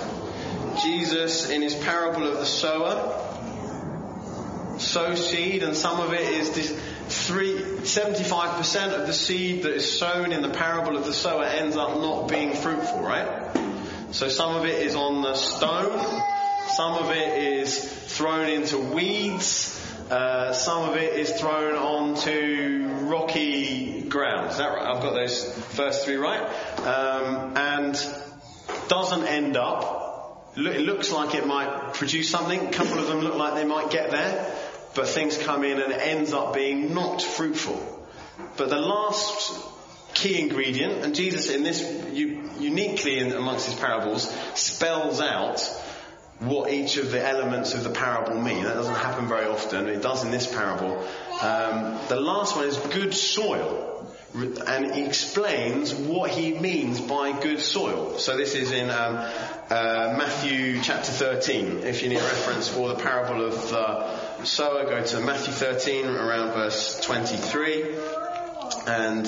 [0.83, 3.23] Jesus, in his parable of the sower,
[4.79, 9.99] sow seed, and some of it is this three, 75% of the seed that is
[9.99, 13.51] sown in the parable of the sower ends up not being fruitful, right?
[14.11, 16.23] So some of it is on the stone,
[16.77, 19.71] some of it is thrown into weeds,
[20.11, 24.51] uh, some of it is thrown onto rocky ground.
[24.51, 24.87] Is that right?
[24.87, 25.45] I've got those
[25.75, 26.43] first three right.
[26.81, 27.95] Um, and
[28.89, 30.53] doesn't end up.
[30.57, 32.69] It looks like it might produce something.
[32.69, 34.57] A couple of them look like they might get there,
[34.95, 37.91] but things come in and ends up being not fruitful.
[38.57, 39.63] But the last
[40.15, 41.83] key ingredient, and Jesus in this
[42.13, 45.61] uniquely in, amongst his parables spells out
[46.41, 48.65] what each of the elements of the parable mean.
[48.65, 49.89] That doesn't happen very often.
[49.89, 50.99] It does in this parable.
[51.41, 53.91] Um, the last one is good soil.
[54.35, 58.19] And he explains what he means by good soil.
[58.19, 61.85] So this is in um, uh, Matthew chapter 13.
[61.85, 66.07] If you need a reference for the parable of the sower, go to Matthew 13
[66.07, 67.95] around verse 23.
[68.87, 69.27] And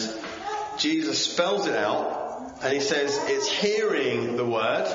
[0.79, 4.87] Jesus spells it out and he says it's hearing the word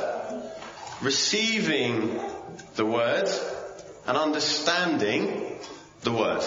[1.01, 2.19] receiving
[2.75, 3.27] the word
[4.07, 5.57] and understanding
[6.01, 6.43] the word.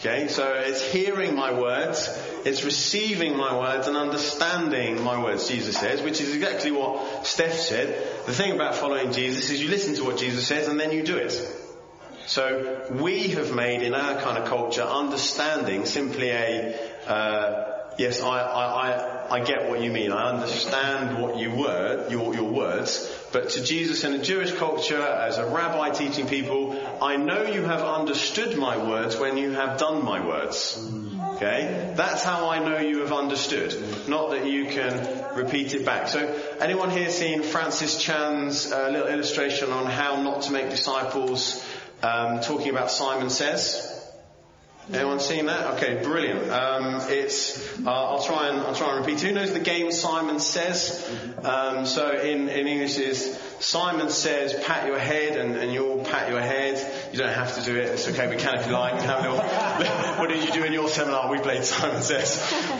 [0.00, 2.08] Okay, so it's hearing my words,
[2.44, 7.54] it's receiving my words and understanding my words, Jesus says, which is exactly what Steph
[7.54, 7.88] said.
[8.26, 11.04] The thing about following Jesus is you listen to what Jesus says and then you
[11.04, 11.32] do it.
[12.26, 18.40] So we have made in our kind of culture understanding simply a, uh, yes, I,
[18.40, 20.12] I, I, I get what you mean.
[20.12, 23.10] I understand what you word, your, your words.
[23.32, 27.62] But to Jesus in a Jewish culture, as a rabbi teaching people, I know you
[27.62, 30.78] have understood my words when you have done my words.
[31.36, 31.92] Okay?
[31.96, 33.74] That's how I know you have understood.
[34.06, 36.08] Not that you can repeat it back.
[36.08, 36.20] So,
[36.60, 41.64] anyone here seen Francis Chan's uh, little illustration on how not to make disciples,
[42.02, 43.88] um, talking about Simon Says?
[44.92, 45.74] Anyone seen that?
[45.74, 46.50] Okay, brilliant.
[46.50, 49.20] Um, it's uh, I'll try and I'll try and repeat.
[49.20, 51.08] Who knows the game Simon Says?
[51.44, 56.04] Um, so in, in English is Simon says pat your head and, and you all
[56.04, 57.12] pat your head.
[57.12, 57.90] You don't have to do it.
[57.90, 58.28] It's okay.
[58.28, 58.94] We can if you like.
[58.94, 59.38] Have a little,
[60.18, 61.30] what did you do in your seminar?
[61.30, 62.32] We played Simon Says.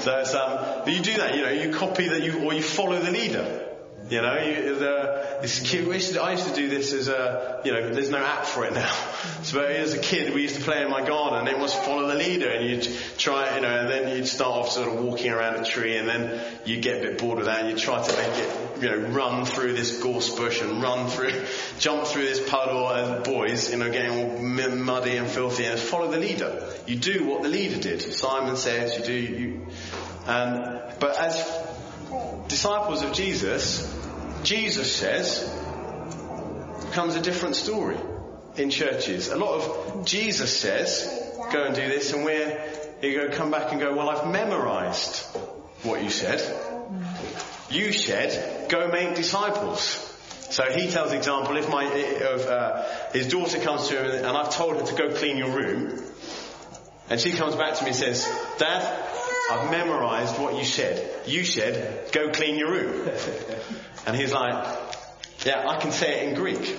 [0.03, 1.37] So it's, um, you do that.
[1.37, 3.72] You know, you copy that you or you follow the leader.
[4.13, 5.89] You know, you, the, it's cute.
[5.89, 8.45] We used to, I used to do this as a, you know, there's no app
[8.45, 8.95] for it now.
[9.43, 12.07] So as a kid, we used to play in my garden, and it was follow
[12.07, 12.89] the leader, and you'd
[13.19, 16.09] try, you know, and then you'd start off sort of walking around a tree, and
[16.09, 18.91] then you get a bit bored with that, and you try to make it, you
[18.91, 21.33] know, run through this gorse bush and run through,
[21.79, 26.11] jump through this puddle, and boys, you know, getting all muddy and filthy, and follow
[26.11, 26.69] the leader.
[26.87, 28.03] You do what the leader did.
[28.03, 29.67] Simon says, you do, you,
[30.27, 31.41] and, but as
[32.53, 33.91] disciples of Jesus,
[34.43, 35.51] Jesus says,
[36.93, 37.97] comes a different story
[38.57, 39.31] in churches.
[39.31, 41.09] A lot of Jesus says,
[41.51, 42.63] go and do this, and we're,
[43.01, 45.25] you go come back and go, well, I've memorized
[45.83, 46.41] what you said.
[47.71, 50.11] You said, go make disciples.
[50.51, 52.85] So he tells the example, if my, of, uh,
[53.15, 56.05] his daughter comes to him and I've told her to go clean your room,
[57.09, 58.29] and she comes back to me and says,
[58.59, 58.83] Dad,
[59.51, 61.27] I've memorized what you said.
[61.27, 63.11] You said, go clean your room.
[64.05, 64.67] And he's like,
[65.45, 66.77] yeah, I can say it in Greek.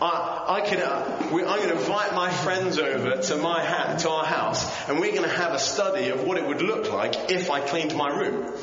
[0.00, 3.96] I, I can, uh, we, I'm going to invite my friends over to my ha-
[3.96, 6.90] to our house, and we're going to have a study of what it would look
[6.90, 8.54] like if I cleaned my room.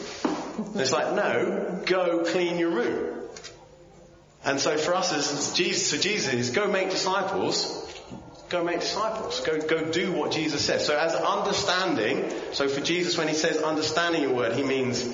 [0.58, 3.30] And it's like, no, go clean your room.
[4.44, 7.87] And so for us as Jesus, so Jesus is go make disciples.
[8.50, 9.42] Go make disciples.
[9.42, 10.86] Go, go do what Jesus says.
[10.86, 15.06] So as understanding, so for Jesus when he says understanding your word, he means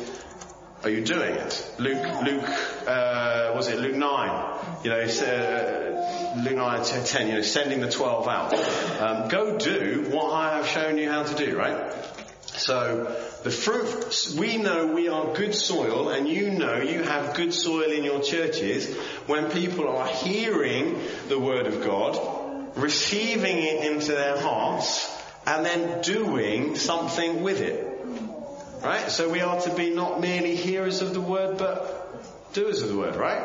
[0.84, 1.74] are you doing it?
[1.80, 2.50] Luke, Luke,
[2.88, 4.84] uh, was it Luke 9?
[4.84, 8.54] You know, uh, Luke 9, 10, you know, sending the 12 out.
[9.00, 11.94] Um, go do what I have shown you how to do, right?
[12.42, 13.06] So
[13.44, 17.90] the fruit, we know we are good soil and you know you have good soil
[17.90, 18.94] in your churches
[19.26, 22.16] when people are hearing the word of God,
[22.76, 25.10] receiving it into their hearts
[25.46, 27.90] and then doing something with it.
[28.84, 29.10] Right?
[29.10, 32.98] So we are to be not merely hearers of the word but doers of the
[32.98, 33.42] word, right?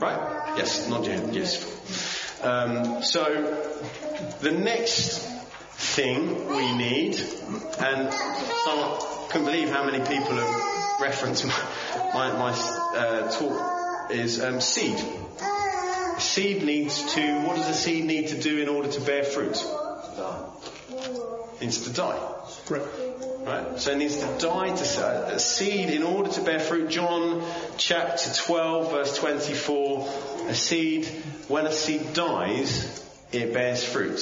[0.00, 0.54] Right?
[0.56, 2.42] Yes, not yet, yes.
[2.42, 3.24] Um, so
[4.40, 5.18] the next
[5.76, 7.18] thing we need,
[7.78, 11.52] and I couldn't believe how many people have referenced my,
[12.14, 12.50] my, my
[12.96, 14.96] uh, talk, is um, seed.
[16.26, 19.56] Seed needs to, what does a seed need to do in order to bear fruit?
[20.90, 22.20] It needs to die.
[22.68, 23.78] Right?
[23.78, 26.90] So it needs to die to a seed in order to bear fruit.
[26.90, 27.42] John
[27.78, 30.08] chapter 12 verse 24.
[30.48, 31.06] A seed,
[31.48, 33.02] when a seed dies,
[33.32, 34.18] it bears fruit.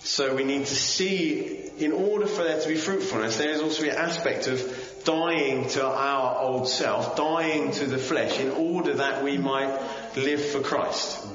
[0.00, 3.84] So we need to see, in order for there to be fruitfulness, there is also
[3.84, 4.60] an aspect of
[5.04, 9.78] dying to our old self, dying to the flesh, in order that we might
[10.16, 11.26] live for Christ.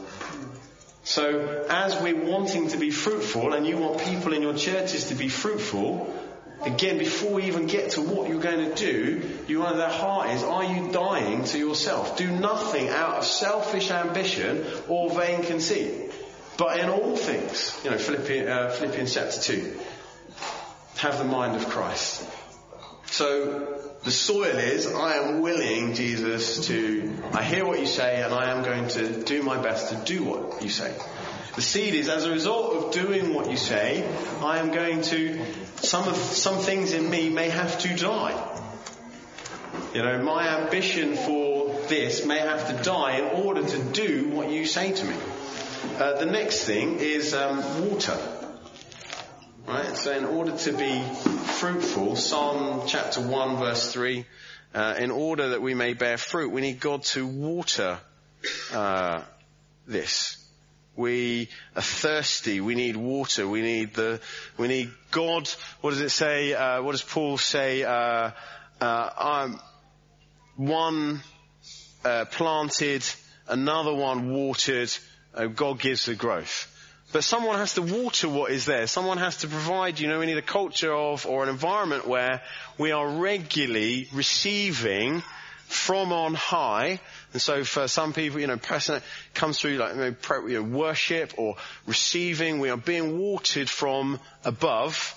[1.03, 5.15] So as we're wanting to be fruitful, and you want people in your churches to
[5.15, 6.13] be fruitful,
[6.61, 10.29] again, before we even get to what you're going to do, you want their heart
[10.29, 12.17] is, are you dying to yourself?
[12.17, 16.11] Do nothing out of selfish ambition or vain conceit.
[16.57, 19.79] But in all things, you know, Philippians, uh, Philippians chapter 2,
[20.97, 22.27] have the mind of Christ.
[23.05, 28.33] So the soil is, I am willing, Jesus, to, I hear what you say and
[28.33, 30.95] I am going to do my best to do what you say.
[31.55, 34.09] The seed is, as a result of doing what you say,
[34.41, 35.43] I am going to,
[35.77, 38.55] some of, some things in me may have to die.
[39.93, 44.49] You know, my ambition for this may have to die in order to do what
[44.49, 45.15] you say to me.
[45.97, 48.17] Uh, the next thing is um, water.
[49.69, 49.95] Right?
[49.95, 50.99] So in order to be
[51.59, 54.25] fruitful, Psalm chapter 1 verse 3,
[54.73, 57.99] uh, in order that we may bear fruit, we need God to water
[58.73, 59.21] uh,
[59.85, 60.43] this.
[60.95, 62.61] We are thirsty.
[62.61, 63.47] We need water.
[63.47, 64.19] We need the.
[64.57, 65.47] We need God.
[65.81, 66.55] What does it say?
[66.55, 67.83] Uh, what does Paul say?
[67.83, 68.31] Uh,
[68.81, 69.59] uh, I'm
[70.55, 71.21] one
[72.03, 73.05] uh, planted,
[73.47, 74.97] another one watered,
[75.53, 76.75] God gives the growth.
[77.11, 78.85] But someone has to water what is there.
[78.85, 82.41] Someone has to provide, you know, we need a culture of, or an environment where
[82.77, 85.23] we are regularly receiving
[85.65, 86.99] from on high.
[87.33, 89.01] And so for some people, you know, person
[89.33, 89.95] comes through like
[90.47, 91.55] you know, worship or
[91.87, 95.15] receiving, we are being watered from above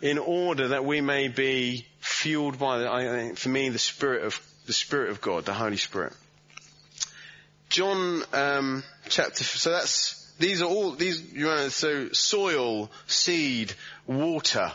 [0.00, 4.24] in order that we may be fueled by, the, I think, for me, the Spirit
[4.24, 6.12] of, the Spirit of God, the Holy Spirit.
[7.68, 9.44] John um, chapter.
[9.44, 11.32] So that's these are all these.
[11.32, 13.74] You know, so soil, seed,
[14.06, 14.72] water,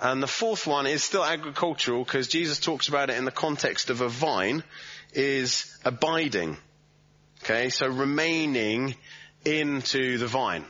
[0.00, 3.90] and the fourth one is still agricultural because Jesus talks about it in the context
[3.90, 4.62] of a vine.
[5.14, 6.58] Is abiding.
[7.42, 8.94] Okay, so remaining
[9.44, 10.64] into the vine.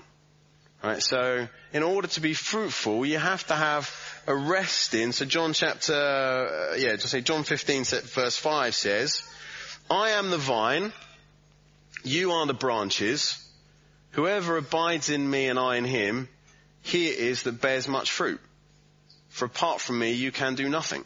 [0.82, 3.92] Right, so in order to be fruitful, you have to have
[4.28, 5.12] a rest in.
[5.12, 9.22] So John chapter, uh, yeah, just say John 15 verse 5 says,
[9.90, 10.92] I am the vine,
[12.04, 13.44] you are the branches.
[14.18, 16.28] Whoever abides in me and I in him,
[16.82, 18.40] he it is that bears much fruit.
[19.28, 21.04] For apart from me, you can do nothing.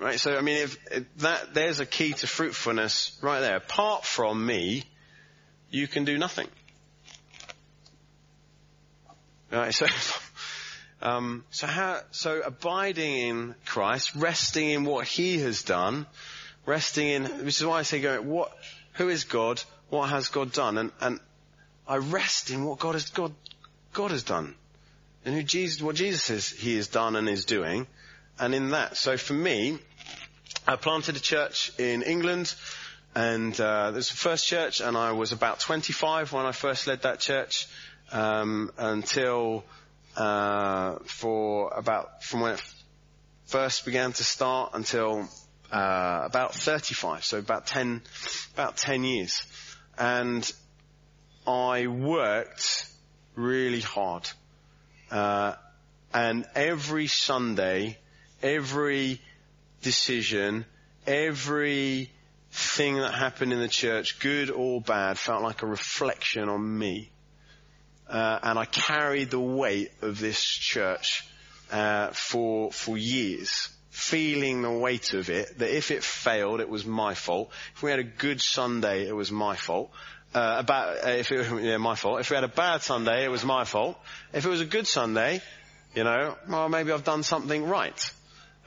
[0.00, 0.18] Right?
[0.18, 3.54] So, I mean, if, if that, there's a key to fruitfulness right there.
[3.54, 4.82] Apart from me,
[5.70, 6.48] you can do nothing.
[9.52, 9.72] Right?
[9.72, 9.86] So,
[11.00, 16.06] um, so how, so abiding in Christ, resting in what He has done,
[16.66, 18.52] resting in, which is why I say going, what,
[18.94, 19.62] who is God?
[19.90, 20.78] What has God done?
[20.78, 21.20] And, and
[21.86, 23.32] I rest in what God has, God,
[23.92, 24.54] God has done.
[25.24, 27.86] And who Jesus, what Jesus says he has done and is doing.
[28.38, 28.96] And in that.
[28.96, 29.78] So for me,
[30.66, 32.54] I planted a church in England
[33.16, 36.86] and uh, this was the first church, and I was about 25 when I first
[36.86, 37.66] led that church,
[38.12, 39.64] um, until
[40.18, 42.74] uh, for about from when it
[43.46, 45.30] first began to start until
[45.72, 48.02] uh, about 35, so about 10,
[48.52, 49.46] about 10 years.
[49.96, 50.52] And
[51.46, 52.88] I worked
[53.34, 54.28] really hard.
[55.10, 55.54] Uh,
[56.12, 57.98] and every Sunday,
[58.42, 59.20] every
[59.82, 60.64] decision,
[61.06, 62.10] every
[62.50, 67.10] thing that happened in the church, good or bad, felt like a reflection on me.
[68.08, 71.24] Uh, and I carried the weight of this church
[71.72, 76.84] uh, for for years feeling the weight of it, that if it failed, it was
[76.84, 77.50] my fault.
[77.74, 79.90] If we had a good Sunday, it was my fault.
[80.36, 82.20] Uh, about, uh, if it, yeah, my fault.
[82.20, 83.98] If we had a bad Sunday, it was my fault.
[84.34, 85.40] If it was a good Sunday,
[85.94, 88.12] You know, well, maybe I've done something right.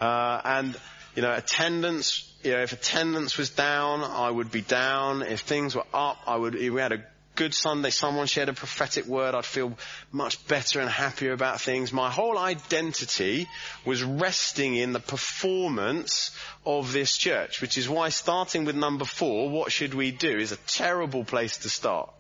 [0.02, 0.76] Uh, and,
[1.16, 5.22] you know, attendance, you know, if attendance was down, I would be down.
[5.22, 7.04] If things were up, I would, if we had a
[7.40, 9.78] good Sunday, someone shared a prophetic word, I'd feel
[10.12, 11.94] much better and happier about things.
[11.94, 13.48] My whole identity
[13.86, 16.32] was resting in the performance
[16.66, 20.52] of this church, which is why starting with number four, what should we do, is
[20.52, 22.12] a terrible place to start.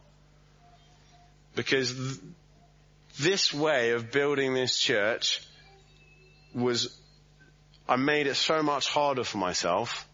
[1.53, 2.20] Because th-
[3.20, 5.45] this way of building this church
[6.55, 6.97] was,
[7.89, 10.07] I made it so much harder for myself.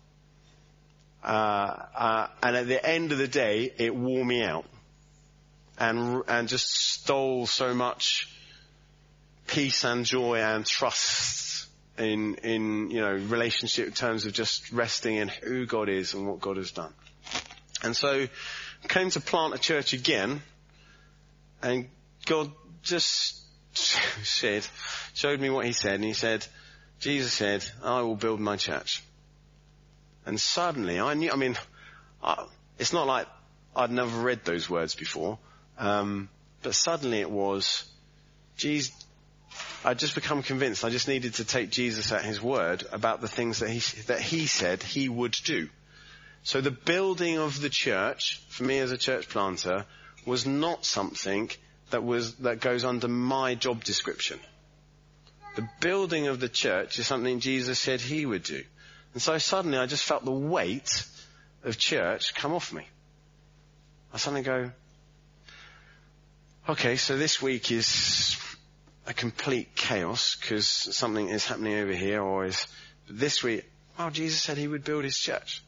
[1.23, 4.65] Uh, uh, and at the end of the day, it wore me out
[5.77, 8.29] and, and just stole so much
[9.47, 11.67] peace and joy and trust
[11.97, 16.27] in, in, you know, relationship in terms of just resting in who God is and
[16.27, 16.93] what God has done.
[17.83, 18.27] And so
[18.87, 20.41] came to plant a church again
[21.61, 21.89] and
[22.25, 22.51] God
[22.81, 23.41] just
[23.73, 24.65] said,
[25.13, 26.45] showed me what he said and he said,
[26.99, 29.03] Jesus said, I will build my church.
[30.25, 31.57] And suddenly I knew, I mean,
[32.23, 32.45] I,
[32.79, 33.27] it's not like
[33.75, 35.37] I'd never read those words before.
[35.77, 36.29] Um,
[36.61, 37.83] but suddenly it was,
[38.57, 38.91] geez,
[39.83, 43.27] I'd just become convinced I just needed to take Jesus at his word about the
[43.27, 45.69] things that he, that he said he would do.
[46.43, 49.85] So the building of the church, for me as a church planter,
[50.25, 51.49] was not something
[51.91, 54.39] that was, that goes under my job description.
[55.55, 58.63] The building of the church is something Jesus said he would do.
[59.13, 61.05] And so suddenly I just felt the weight
[61.63, 62.87] of church come off me.
[64.13, 64.71] I suddenly go,
[66.67, 68.37] Okay, so this week is
[69.05, 72.65] a complete chaos because something is happening over here or is
[73.07, 75.63] this week, well, Jesus said he would build his church.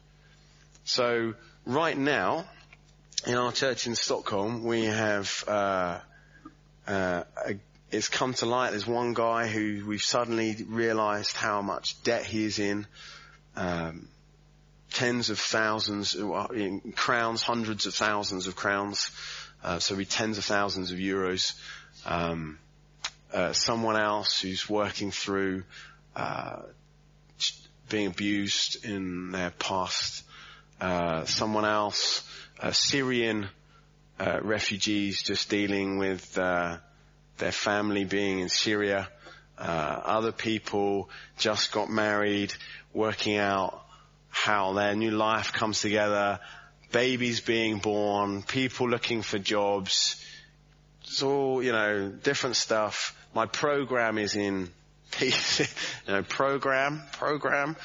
[0.86, 1.36] So
[1.68, 2.45] right now,
[3.28, 6.00] in our church in Stockholm, we have, uh,
[6.88, 7.60] uh, a,
[7.91, 8.72] it's come to light.
[8.72, 12.88] There's one guy who we've suddenly realized how much debt he is in.
[13.56, 14.08] Um,
[14.93, 19.12] tens of thousands, in crowns, hundreds of thousands of crowns.
[19.68, 21.53] Uh, so we tens of thousands of euros.
[22.05, 22.57] Um,
[23.34, 25.65] uh, someone else who's working through
[26.15, 26.61] uh,
[27.89, 30.24] being abused in their past.
[30.80, 32.24] Uh, someone else,
[32.72, 33.49] Syrian
[34.18, 36.82] uh, refugees, just dealing with their
[37.51, 39.09] family being in Syria.
[39.57, 41.09] other people
[41.39, 42.53] just got married,
[42.93, 43.84] working out
[44.30, 46.39] how their new life comes together
[46.92, 50.24] babies being born, people looking for jobs.
[51.04, 53.16] It's all, you know, different stuff.
[53.34, 54.70] My program is in
[55.12, 55.60] peace,
[56.08, 57.76] you know, program, program.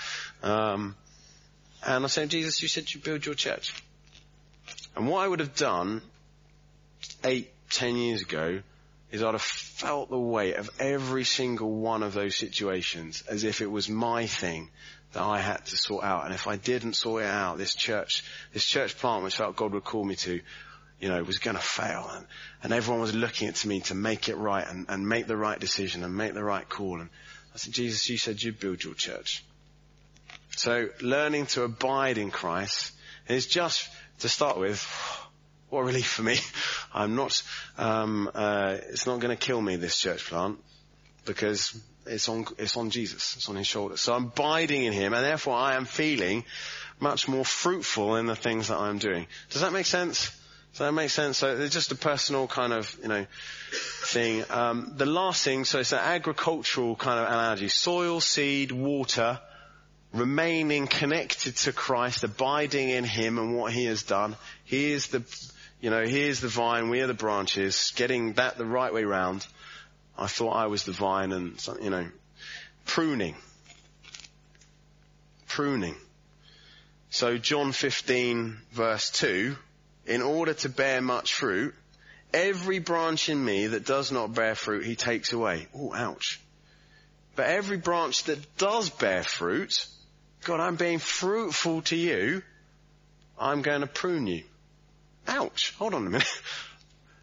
[0.43, 0.97] Um,
[1.85, 3.75] and I said, Jesus, you said you build your church.
[4.97, 6.03] And what I would have done
[7.25, 8.63] eight, ten years ago
[9.11, 13.61] is I'd have felt the weight of every single one of those situations as if
[13.61, 14.71] it was my thing
[15.13, 16.25] that I had to sort out.
[16.25, 19.73] And if I didn't sort it out, this church, this church plant which felt God
[19.73, 20.41] would call me to,
[21.01, 22.09] you know, was going to fail.
[22.11, 22.27] And,
[22.63, 25.59] and everyone was looking at me to make it right and, and make the right
[25.59, 27.01] decision and make the right call.
[27.01, 27.11] And
[27.55, 29.45] I said, Jesus, you said you'd build your church.
[30.57, 32.93] So learning to abide in Christ
[33.29, 33.89] is just
[34.21, 34.83] to start with,
[35.69, 36.39] what a relief for me.
[36.95, 37.43] I'm not,
[37.79, 40.59] um, uh, it's not going to kill me, this church plant,
[41.25, 43.37] because it's on, it's on Jesus.
[43.37, 44.01] It's on his shoulders.
[44.01, 46.45] So I'm abiding in him and therefore I am feeling
[47.01, 49.27] much more fruitful in the things that I'm doing.
[49.51, 50.31] Does that make sense?
[50.73, 51.39] Does that make sense?
[51.39, 53.27] So it's just a personal kind of, you know,
[54.05, 54.45] thing.
[54.49, 57.69] Um, the last thing, so it's an agricultural kind of analogy.
[57.69, 59.39] Soil, seed, water,
[60.15, 64.35] remaining connected to Christ, abiding in Him and what He has done.
[64.65, 65.23] He is the,
[65.83, 69.05] you know, He is the vine, we are the branches, getting that the right way
[69.05, 69.47] round.
[70.17, 72.07] I thought I was the vine and, you know,
[72.85, 73.37] pruning.
[75.49, 75.97] Pruning.
[77.11, 79.57] So John 15 verse 2,
[80.07, 81.75] in order to bear much fruit,
[82.33, 85.67] every branch in me that does not bear fruit, he takes away.
[85.75, 86.41] Oh, ouch.
[87.37, 89.87] But every branch that does bear fruit,
[90.45, 92.43] God, I'm being fruitful to you,
[93.39, 94.45] I'm going to prune you.
[95.27, 95.75] Ouch.
[95.79, 96.29] Hold on a minute.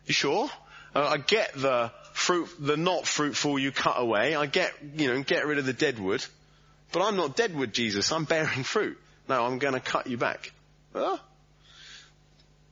[0.06, 0.50] You sure?
[0.96, 4.36] Uh, I get the fruit, the not fruitful you cut away.
[4.36, 6.24] I get, you know, get rid of the dead wood.
[6.92, 8.12] But I'm not dead wood, Jesus.
[8.12, 8.98] I'm bearing fruit.
[9.28, 10.52] No, I'm going to cut you back.
[10.94, 11.18] Huh?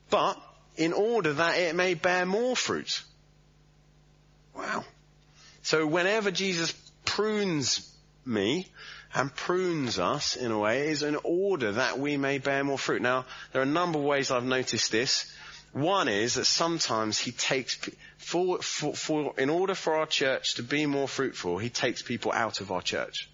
[0.09, 0.41] But
[0.75, 3.03] in order that it may bear more fruit.
[4.55, 4.83] Wow.
[5.61, 6.73] So whenever Jesus
[7.05, 7.91] prunes
[8.25, 8.67] me
[9.13, 13.01] and prunes us in a way is in order that we may bear more fruit.
[13.01, 15.31] Now, there are a number of ways I've noticed this
[15.77, 17.77] One is that sometimes he takes,
[18.17, 22.31] for, for, for, in order for our church to be more fruitful, he takes people
[22.31, 23.29] out of our church.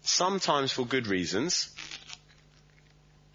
[0.00, 1.68] Sometimes for good reasons,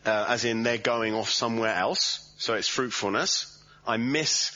[0.07, 3.48] uh, as in they're going off somewhere else, so it's fruitfulness.
[3.89, 4.51] I miss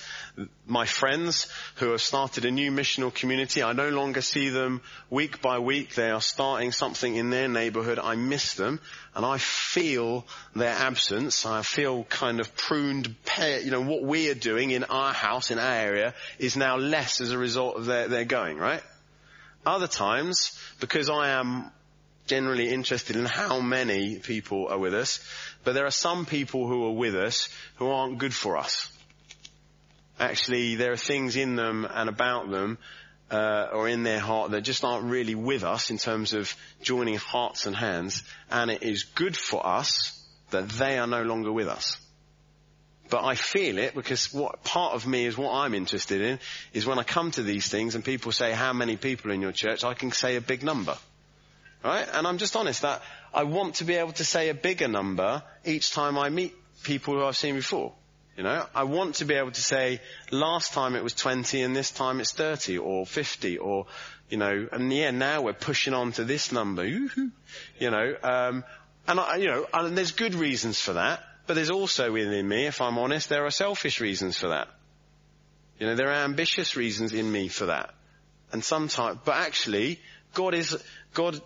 [0.67, 3.63] my friends who have started a new missional community.
[3.63, 5.95] I no longer see them week by week.
[5.95, 7.97] They are starting something in their neighborhood.
[7.97, 8.79] I miss them
[9.15, 10.25] and I feel
[10.55, 11.47] their absence.
[11.47, 13.15] I feel kind of pruned.
[13.39, 17.19] You know, what we are doing in our house, in our area is now less
[17.19, 18.83] as a result of their, their going, right?
[19.65, 21.71] Other times, because I am
[22.27, 25.19] generally interested in how many people are with us,
[25.63, 28.89] but there are some people who are with us who aren't good for us
[30.19, 32.77] actually there are things in them and about them
[33.31, 37.15] uh, or in their heart that just aren't really with us in terms of joining
[37.15, 40.19] hearts and hands, and it is good for us
[40.51, 41.97] that they are no longer with us.
[43.09, 46.39] But I feel it because what part of me is what I'm interested in
[46.73, 49.51] is when I come to these things and people say how many people in your
[49.51, 50.97] church, I can say a big number.
[51.83, 52.07] Right?
[52.13, 53.01] And I'm just honest that
[53.33, 57.15] I want to be able to say a bigger number each time I meet people
[57.15, 57.93] who I've seen before.
[58.35, 61.75] You know, I want to be able to say, last time it was 20 and
[61.75, 63.85] this time it's 30 or 50 or,
[64.27, 66.85] you know, and yeah, now we're pushing on to this number.
[66.85, 68.63] You know, um,
[69.07, 72.65] and I, you know, and there's good reasons for that, but there's also within me,
[72.65, 74.67] if I'm honest, there are selfish reasons for that.
[75.79, 77.93] You know, there are ambitious reasons in me for that.
[78.51, 79.99] And sometimes, but actually,
[80.33, 80.81] God is,
[81.13, 81.39] God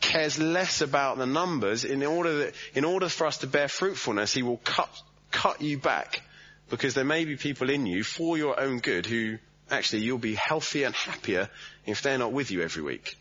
[0.00, 4.32] cares less about the numbers in order that, in order for us to bear fruitfulness,
[4.32, 4.90] He will cut,
[5.32, 6.22] cut you back
[6.70, 9.38] because there may be people in you for your own good who
[9.70, 11.50] actually you'll be healthier and happier
[11.84, 13.16] if they're not with you every week.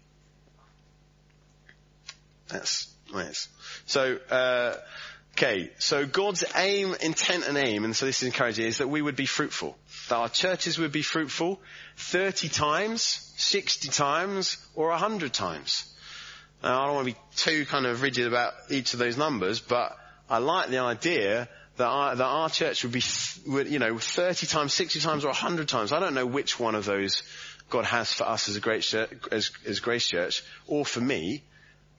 [2.47, 3.47] That's nice.
[3.85, 4.75] So, uh,
[5.33, 9.01] okay, so God's aim, intent and aim, and so this is encouraging, is that we
[9.01, 9.77] would be fruitful.
[10.09, 11.59] That our churches would be fruitful
[11.97, 15.85] 30 times, 60 times, or 100 times.
[16.63, 19.59] Now, I don't want to be too kind of rigid about each of those numbers,
[19.59, 19.95] but
[20.29, 21.47] I like the idea
[21.79, 23.01] that our, that our church would be,
[23.47, 25.93] would, you know, 30 times, 60 times, or 100 times.
[25.93, 27.23] I don't know which one of those
[27.69, 31.41] God has for us as a great church, as, as Grace Church, or for me.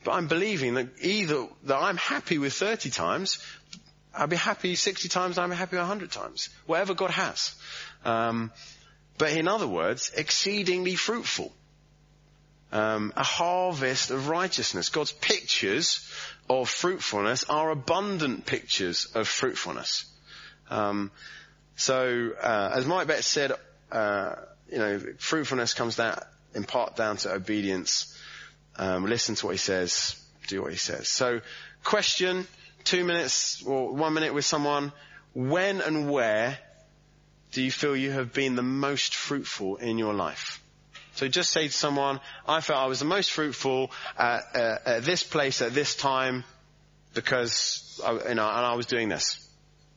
[0.04, 3.42] But I'm believing that either, that I'm happy with 30 times,
[4.14, 6.50] I'll be happy 60 times, I'm happy 100 times.
[6.66, 7.54] Whatever God has.
[8.04, 8.52] Um,
[9.16, 11.54] but in other words, exceedingly fruitful.
[12.72, 14.90] Um, a harvest of righteousness.
[14.90, 16.08] God's pictures
[16.48, 20.04] of fruitfulness are abundant pictures of fruitfulness.
[20.68, 21.10] Um,
[21.76, 23.52] so, uh, as Mike Betts said,
[23.90, 24.34] uh,
[24.70, 26.20] you know, fruitfulness comes down
[26.54, 28.16] in part down to obedience.
[28.76, 30.16] Um, listen to what he says,
[30.46, 31.08] do what he says.
[31.08, 31.40] So,
[31.82, 32.46] question:
[32.84, 34.92] two minutes or one minute with someone.
[35.32, 36.58] When and where
[37.52, 40.59] do you feel you have been the most fruitful in your life?
[41.20, 42.18] So just say to someone,
[42.48, 46.44] I felt I was the most fruitful at, uh, at this place at this time
[47.12, 49.46] because I, you know, and I was doing this.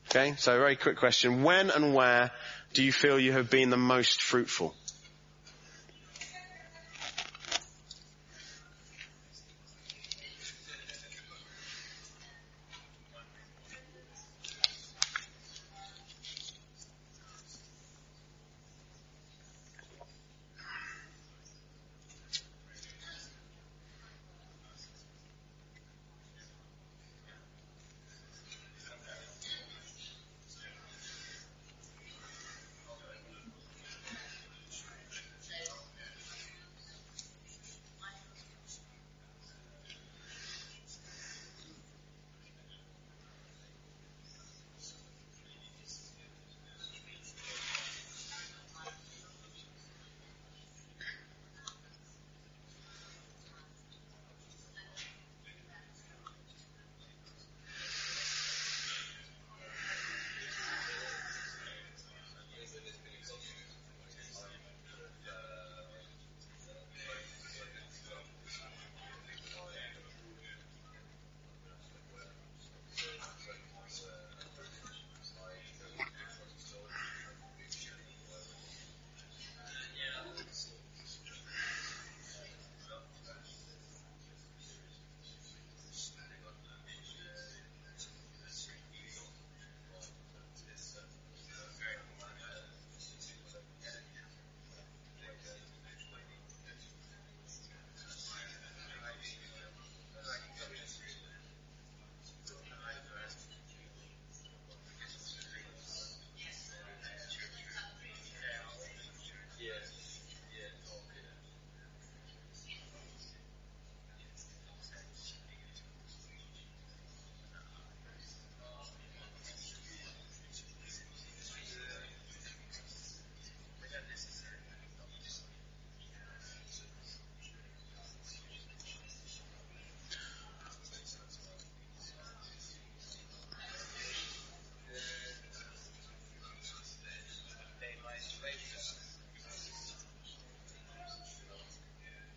[0.10, 1.44] Okay, so very quick question.
[1.44, 2.32] When and where
[2.74, 4.76] do you feel you have been the most fruitful?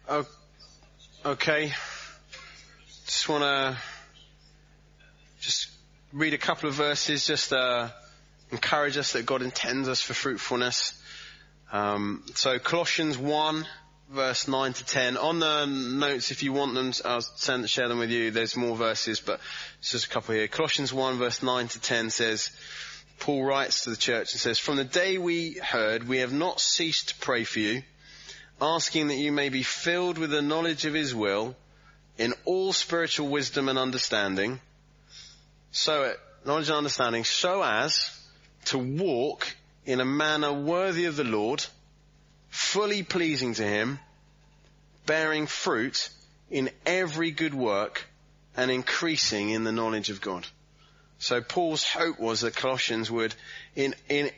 [0.08, 0.24] Oh,
[1.24, 1.72] okay.
[3.06, 3.76] Just want to
[5.40, 5.68] just
[6.12, 7.88] read a couple of verses, just uh,
[8.52, 10.92] encourage us that God intends us for fruitfulness.
[11.72, 13.66] Um, so Colossians 1,
[14.10, 15.16] verse 9 to 10.
[15.16, 18.30] On the notes, if you want them, I'll send, share them with you.
[18.30, 19.40] There's more verses, but
[19.80, 20.46] it's just a couple here.
[20.46, 22.50] Colossians 1, verse 9 to 10 says,
[23.18, 26.60] Paul writes to the church and says, From the day we heard, we have not
[26.60, 27.82] ceased to pray for you,
[28.60, 31.56] asking that you may be filled with the knowledge of his will
[32.18, 34.60] in all spiritual wisdom and understanding,
[35.70, 36.12] so uh,
[36.46, 38.10] knowledge and understanding, so as
[38.66, 39.46] to walk
[39.84, 41.64] in a manner worthy of the Lord,
[42.48, 43.98] fully pleasing to him,
[45.04, 46.08] bearing fruit
[46.50, 48.06] in every good work
[48.56, 50.46] and increasing in the knowledge of God.
[51.18, 53.34] So Paul's hope was that Colossians would,
[53.74, 54.30] in, in,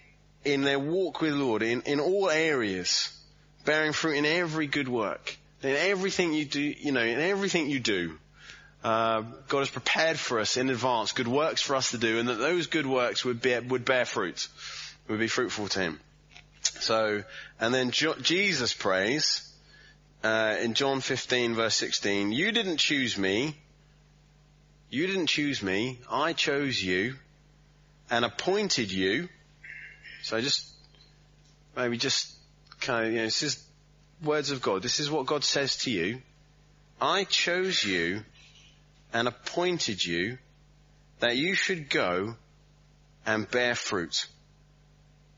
[0.44, 3.17] in their walk with the Lord, in, in all areas,
[3.64, 7.80] bearing fruit in every good work, in everything you do, you know, in everything you
[7.80, 8.18] do,
[8.84, 12.28] uh, God has prepared for us in advance good works for us to do, and
[12.28, 14.48] that those good works would bear, would bear fruit,
[15.08, 16.00] would be fruitful to Him.
[16.62, 17.24] So,
[17.60, 19.50] and then jo- Jesus prays
[20.22, 23.56] uh, in John 15 verse 16, "You didn't choose me,
[24.90, 27.16] you didn't choose me, I chose you
[28.10, 29.28] and appointed you.
[30.22, 30.66] So just,
[31.76, 32.34] maybe just
[32.80, 33.64] kind of, you know, this is
[34.22, 34.82] words of God.
[34.82, 36.22] This is what God says to you.
[37.00, 38.24] I chose you
[39.12, 40.38] and appointed you
[41.20, 42.34] that you should go
[43.24, 44.26] and bear fruit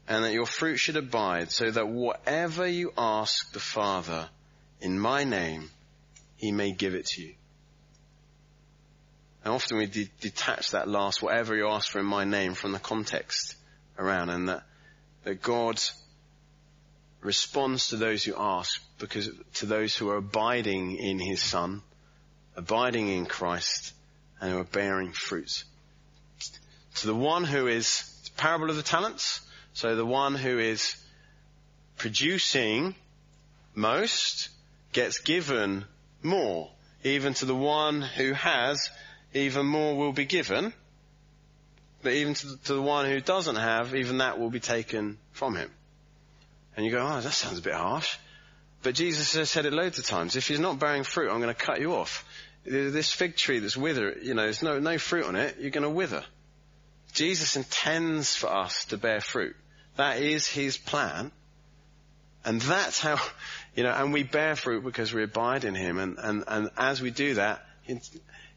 [0.09, 4.28] and that your fruit should abide so that whatever you ask the Father
[4.80, 5.70] in my name,
[6.36, 7.34] he may give it to you.
[9.45, 12.72] And often we de- detach that last, whatever you ask for in my name, from
[12.72, 13.55] the context
[13.99, 14.64] around, and that,
[15.24, 15.80] that God
[17.21, 21.83] responds to those who ask because to those who are abiding in His Son,
[22.57, 23.93] abiding in Christ,
[24.41, 25.64] and who are bearing fruit.
[26.97, 28.05] To the one who is
[28.37, 29.41] parable of the talents,
[29.75, 30.97] so the one who is
[31.97, 32.95] producing
[33.75, 34.49] most
[34.93, 35.85] gets given
[36.23, 36.71] more.
[37.05, 38.91] Even to the one who has,
[39.33, 40.73] even more will be given.
[42.03, 45.18] But even to the, to the one who doesn't have, even that will be taken
[45.33, 45.71] from him.
[46.81, 48.16] And you go, oh, that sounds a bit harsh.
[48.83, 50.35] But Jesus has said it loads of times.
[50.35, 52.24] If you're not bearing fruit, I'm going to cut you off.
[52.64, 55.83] This fig tree that's withered, you know, there's no, no fruit on it, you're going
[55.83, 56.24] to wither.
[57.12, 59.55] Jesus intends for us to bear fruit.
[59.97, 61.33] That is his plan.
[62.47, 63.18] And that's how,
[63.74, 65.99] you know, and we bear fruit because we abide in him.
[65.99, 67.62] And, and, and as we do that,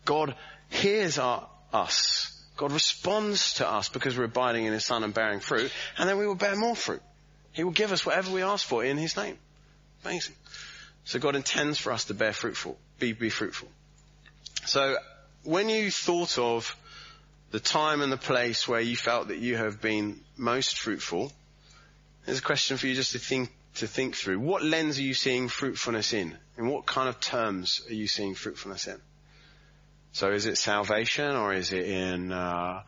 [0.06, 0.34] God
[0.70, 2.42] hears our, us.
[2.56, 5.74] God responds to us because we're abiding in his son and bearing fruit.
[5.98, 7.02] And then we will bear more fruit.
[7.54, 9.38] He will give us whatever we ask for in his name.
[10.04, 10.36] Amazing.
[11.06, 13.70] So God intends for us to bear fruitful, be, be fruitful.
[14.66, 14.98] So
[15.44, 16.76] when you thought of
[17.52, 21.32] the time and the place where you felt that you have been most fruitful,
[22.26, 24.40] there's a question for you just to think to think through.
[24.40, 26.38] What lens are you seeing fruitfulness in?
[26.58, 29.00] In what kind of terms are you seeing fruitfulness in?
[30.12, 32.84] So is it salvation or is it in uh,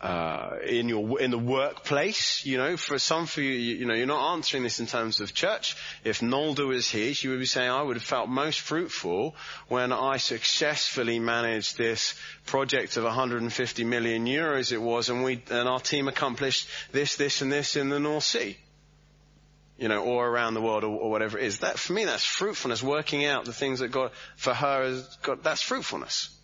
[0.00, 2.44] uh, in your in the workplace?
[2.44, 5.34] You know, for some for you, you know, you're not answering this in terms of
[5.34, 5.76] church.
[6.04, 9.34] If Nolda was here, she would be saying, "I would have felt most fruitful
[9.68, 14.72] when I successfully managed this project of 150 million euros.
[14.72, 18.24] It was, and we and our team accomplished this, this, and this in the North
[18.24, 18.56] Sea."
[19.78, 21.58] you know, or around the world or, or, whatever it is.
[21.58, 25.42] That, for me, that's fruitfulness, working out the things that God, for her, has got,
[25.42, 26.35] that's fruitfulness.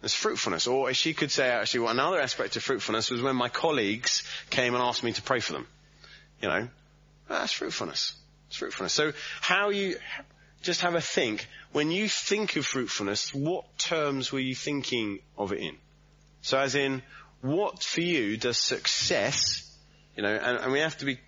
[0.00, 0.66] That's fruitfulness.
[0.66, 4.74] Or she could say, actually, well, another aspect of fruitfulness was when my colleagues came
[4.74, 5.66] and asked me to pray for them.
[6.42, 6.68] You know,
[7.28, 8.14] that's fruitfulness.
[8.48, 8.92] It's fruitfulness.
[8.92, 9.96] So how you,
[10.62, 11.48] just have a think.
[11.72, 15.76] When you think of fruitfulness, what terms were you thinking of it in?
[16.42, 17.02] So as in,
[17.40, 19.76] what for you does success,
[20.16, 21.18] you know, and, and we have to be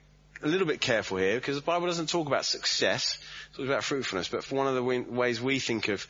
[0.43, 3.19] a little bit careful here because the Bible doesn't talk about success.
[3.53, 4.29] It talks about fruitfulness.
[4.29, 6.07] But for one of the ways we think of,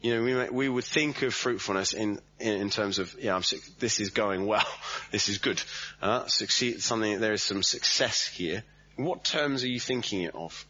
[0.00, 3.34] you know, we, may, we would think of fruitfulness in, in, in terms of, yeah,
[3.34, 3.42] I'm,
[3.78, 4.66] this is going well.
[5.10, 5.62] this is good.
[6.02, 8.62] Uh, succeed, something, there is some success here.
[8.96, 10.66] What terms are you thinking it of?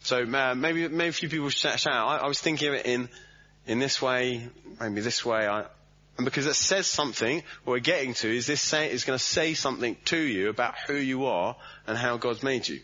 [0.00, 2.86] So uh, maybe, maybe a few people shout, shout I, I was thinking of it
[2.86, 3.08] in,
[3.66, 4.48] in this way,
[4.80, 5.46] maybe this way.
[5.46, 5.66] I,
[6.16, 9.24] and because it says something, what we're getting to is this say, is going to
[9.24, 12.80] say something to you about who you are and how God's made you.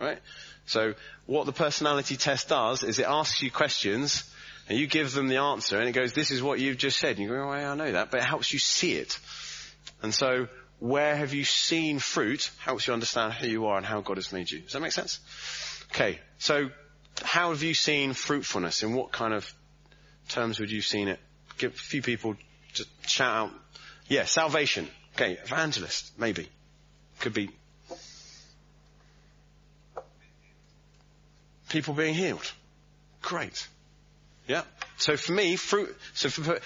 [0.00, 0.18] Right?
[0.66, 0.94] So
[1.26, 4.29] what the personality test does is it asks you questions
[4.70, 7.16] and you give them the answer and it goes, this is what you've just said.
[7.16, 9.18] And you go, oh, yeah, I know that, but it helps you see it.
[10.00, 10.46] And so
[10.78, 14.32] where have you seen fruit helps you understand who you are and how God has
[14.32, 14.60] made you.
[14.60, 15.18] Does that make sense?
[15.90, 16.20] Okay.
[16.38, 16.70] So
[17.20, 18.84] how have you seen fruitfulness?
[18.84, 19.52] In what kind of
[20.28, 21.18] terms would you have seen it?
[21.58, 22.36] Give a few people
[22.72, 23.50] just shout out.
[24.06, 24.86] Yeah, salvation.
[25.16, 26.48] Okay, evangelist, maybe.
[27.18, 27.50] Could be
[31.68, 32.52] people being healed.
[33.20, 33.66] Great.
[34.50, 34.62] Yeah.
[34.96, 36.58] So for me, fruit, so for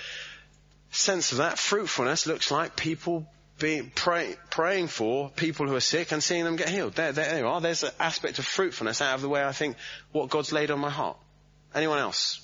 [0.91, 3.27] sense of that, fruitfulness looks like people
[3.59, 6.95] being, pray, praying for people who are sick and seeing them get healed.
[6.95, 7.61] There, there you are.
[7.61, 9.77] There's an aspect of fruitfulness out of the way I think
[10.13, 11.19] what God's laid on my heart.
[11.75, 12.41] Anyone else?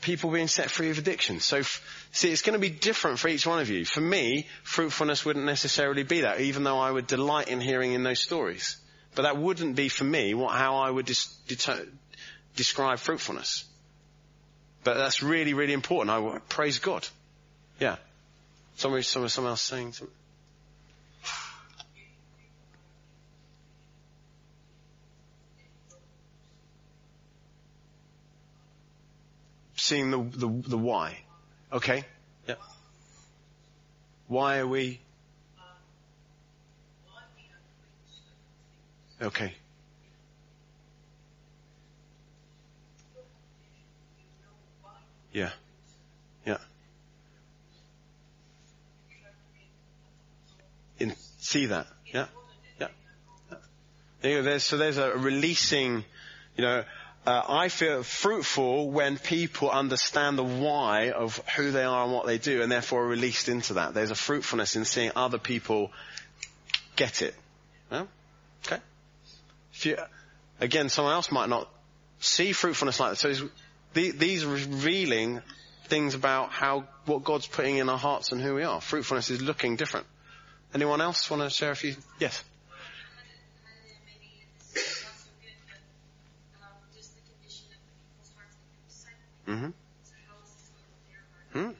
[0.00, 1.38] People being set free of addiction.
[1.38, 3.84] So, f- see, it's going to be different for each one of you.
[3.84, 8.02] For me, fruitfulness wouldn't necessarily be that, even though I would delight in hearing in
[8.02, 8.78] those stories.
[9.14, 11.86] But that wouldn't be for me what, how I would dis- deter-
[12.56, 13.64] describe fruitfulness.
[14.84, 16.10] But that's really, really important.
[16.10, 17.06] I praise God.
[17.80, 17.96] Yeah.
[18.76, 20.14] Somebody, someone, someone else saying something.
[29.76, 31.18] Seeing the, the, the why.
[31.72, 32.04] Okay.
[32.46, 32.54] Yeah.
[34.26, 35.00] Why are we?
[39.20, 39.54] Okay.
[45.32, 45.50] Yeah.
[46.46, 46.58] Yeah.
[50.98, 51.86] In, see that.
[52.06, 52.26] Yeah.
[52.80, 52.88] Yeah.
[54.22, 56.04] You there's, so there's a releasing,
[56.56, 56.84] you know,
[57.26, 62.26] uh, I feel fruitful when people understand the why of who they are and what
[62.26, 63.92] they do and therefore are released into that.
[63.92, 65.92] There's a fruitfulness in seeing other people
[66.96, 67.34] get it.
[67.92, 68.06] Yeah?
[68.66, 68.78] Okay.
[69.82, 69.98] You,
[70.58, 71.68] again, someone else might not
[72.18, 73.16] see fruitfulness like that.
[73.16, 73.50] So
[73.98, 75.42] the, these revealing
[75.86, 78.80] things about how, what God's putting in our hearts and who we are.
[78.80, 80.06] Fruitfulness is looking different.
[80.72, 81.96] Anyone else want to share a few?
[82.20, 82.44] Yes.
[89.48, 89.70] Mm-hmm.
[91.52, 91.70] Hmm.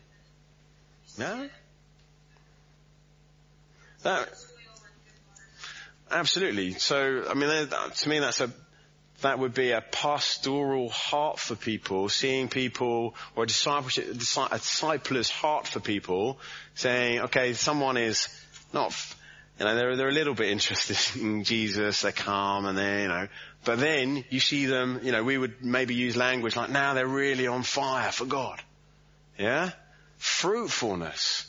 [4.03, 4.29] That,
[6.11, 6.73] absolutely.
[6.73, 8.51] So, I mean, to me, that's a
[9.23, 15.31] that would be a pastoral heart for people, seeing people, or a discipleship, a discipler's
[15.31, 16.39] heart for people,
[16.75, 18.29] saying, okay, someone is
[18.73, 18.95] not,
[19.59, 23.09] you know, they're, they're a little bit interested in Jesus, they're calm and they you
[23.09, 23.29] know,
[23.65, 27.07] but then you see them, you know, we would maybe use language like, now they're
[27.07, 28.63] really on fire for God.
[29.37, 29.71] Yeah?
[30.17, 31.47] Fruitfulness.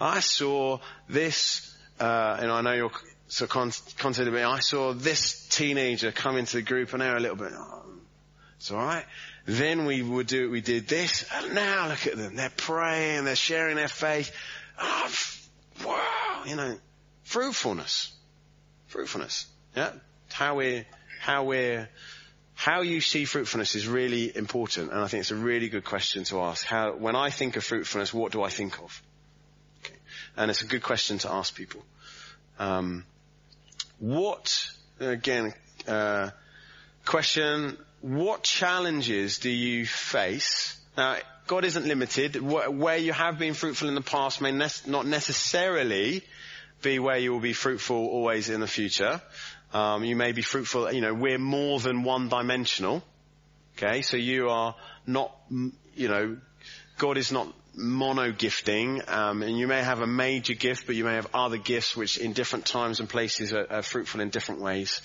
[0.00, 2.90] I saw this, uh, and I know you're,
[3.30, 3.70] so con-
[4.02, 7.84] me, I saw this teenager come into the group and they're a little bit, oh,
[8.56, 9.04] it's alright.
[9.46, 13.36] Then we would do, we did this, and now look at them, they're praying, they're
[13.36, 14.32] sharing their faith.
[14.80, 15.08] Oh,
[15.86, 16.76] wow, you know,
[17.22, 18.12] fruitfulness.
[18.88, 19.46] Fruitfulness.
[19.76, 19.92] Yeah?
[20.32, 20.84] How we're,
[21.20, 21.88] how we're,
[22.54, 26.24] how you see fruitfulness is really important, and I think it's a really good question
[26.24, 26.66] to ask.
[26.66, 29.02] How, when I think of fruitfulness, what do I think of?
[29.84, 29.94] Okay.
[30.36, 31.82] And it's a good question to ask people.
[32.58, 33.04] Um,
[34.00, 35.54] what, again,
[35.86, 36.30] uh,
[37.04, 40.80] question, what challenges do you face?
[40.96, 42.36] Now, God isn't limited.
[42.40, 46.22] Where you have been fruitful in the past may ne- not necessarily
[46.82, 49.20] be where you will be fruitful always in the future.
[49.72, 53.04] Um, you may be fruitful, you know, we're more than one dimensional.
[53.76, 54.74] Okay, so you are
[55.06, 55.34] not,
[55.94, 56.38] you know,
[56.98, 61.04] God is not mono gifting, um, and you may have a major gift, but you
[61.04, 64.60] may have other gifts which in different times and places are, are fruitful in different
[64.60, 65.00] ways.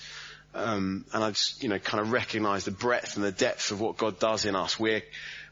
[0.54, 3.80] Um, and I just, you know, kind of recognize the breadth and the depth of
[3.80, 4.80] what God does in us.
[4.80, 5.02] We're,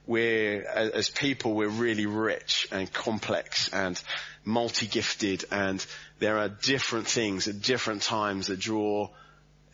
[0.07, 4.01] we're, as people, we're really rich and complex and
[4.45, 5.85] multi-gifted and
[6.19, 9.09] there are different things at different times that draw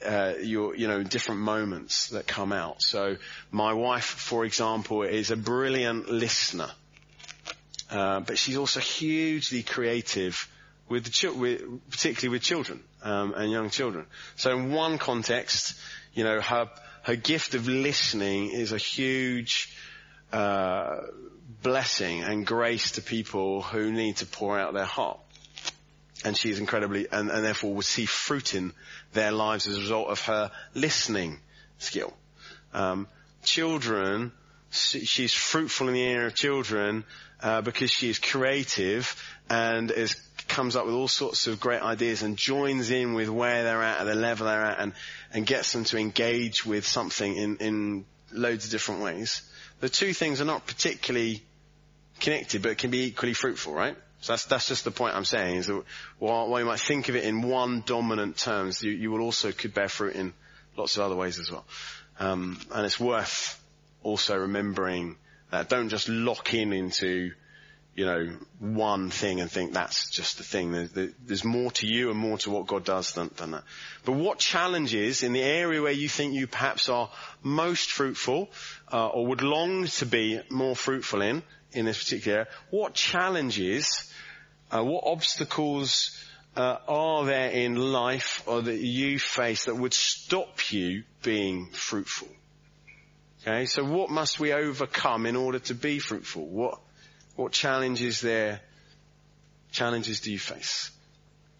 [0.05, 2.83] uh, your, you know, different moments that come out.
[2.83, 3.17] So
[3.51, 6.71] my wife, for example, is a brilliant listener.
[7.91, 10.49] Uh, but she's also hugely creative
[10.89, 14.07] with the with, particularly with children um, and young children.
[14.37, 15.75] So in one context,
[16.15, 16.71] you know, her
[17.03, 19.75] her gift of listening is a huge
[20.33, 21.01] uh,
[21.63, 25.19] blessing and grace to people who need to pour out their heart.
[26.25, 28.75] And she is incredibly, and, and therefore will see fruit in
[29.15, 31.39] their lives as a result of her listening
[31.79, 32.13] skill.
[32.75, 33.09] Um,
[33.43, 34.33] children,
[34.71, 37.05] she's fruitful in the area of children
[37.43, 39.15] uh, because she is creative
[39.49, 40.17] and is
[40.51, 44.01] comes up with all sorts of great ideas and joins in with where they're at
[44.01, 44.93] and the level they're at and,
[45.33, 49.43] and gets them to engage with something in, in loads of different ways.
[49.79, 51.43] The two things are not particularly
[52.19, 53.97] connected, but can be equally fruitful, right?
[54.21, 55.83] So that's, that's just the point I'm saying is that
[56.19, 59.53] while, while you might think of it in one dominant terms, you, you will also
[59.53, 60.35] could bear fruit in
[60.77, 61.65] lots of other ways as well.
[62.19, 63.59] Um, and it's worth
[64.03, 65.17] also remembering
[65.51, 67.33] that don't just lock in into,
[67.95, 70.73] you know, one thing and think that's just the thing.
[70.73, 73.65] There's, there's more to you and more to what God does than, than that.
[74.05, 77.11] But what challenges in the area where you think you perhaps are
[77.43, 78.51] most fruitful
[78.93, 81.43] uh, or would long to be more fruitful in,
[81.73, 84.13] in this particular area, what challenges,
[84.71, 86.17] uh, what obstacles
[86.57, 92.29] uh, are there in life or that you face that would stop you being fruitful?
[93.43, 96.47] Okay, so what must we overcome in order to be fruitful?
[96.47, 96.79] What,
[97.37, 98.61] what challenges there,
[99.73, 100.91] challenges do you face?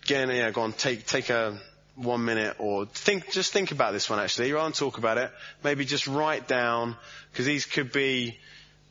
[0.03, 1.59] Again, yeah, go on, take, take a
[1.95, 4.53] one minute or think, just think about this one actually.
[4.53, 5.31] Rather than talk about it,
[5.65, 6.97] maybe just write down,
[7.33, 8.39] because these could be,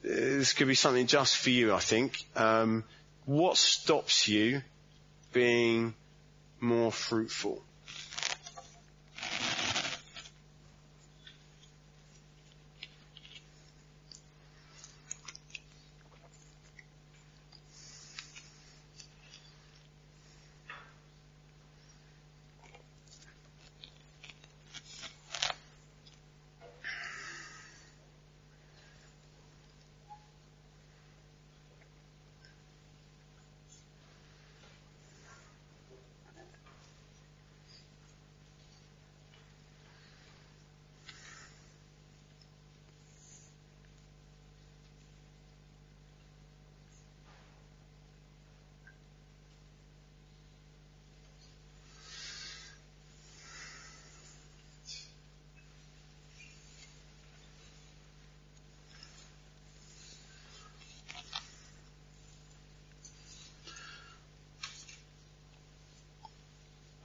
[0.01, 2.17] this could be something just for you, I think.
[2.35, 2.83] Um,
[3.25, 4.63] what stops you
[5.31, 5.93] being
[6.59, 7.63] more fruitful?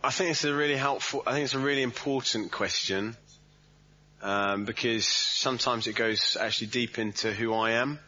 [0.05, 3.17] I think it's a really helpful, I think it's a really important question,
[4.21, 7.99] um, because sometimes it goes actually deep into who I am,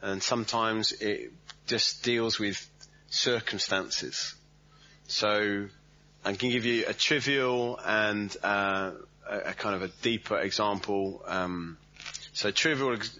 [0.00, 1.32] and sometimes it
[1.66, 2.64] just deals with
[3.08, 4.36] circumstances.
[5.08, 5.66] So
[6.24, 8.92] I can give you a trivial and uh,
[9.28, 11.24] a, a, kind of a deeper example.
[11.26, 11.78] Um,
[12.32, 13.18] so trivial ex-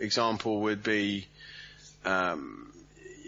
[0.00, 1.28] example would be,
[2.04, 2.71] um,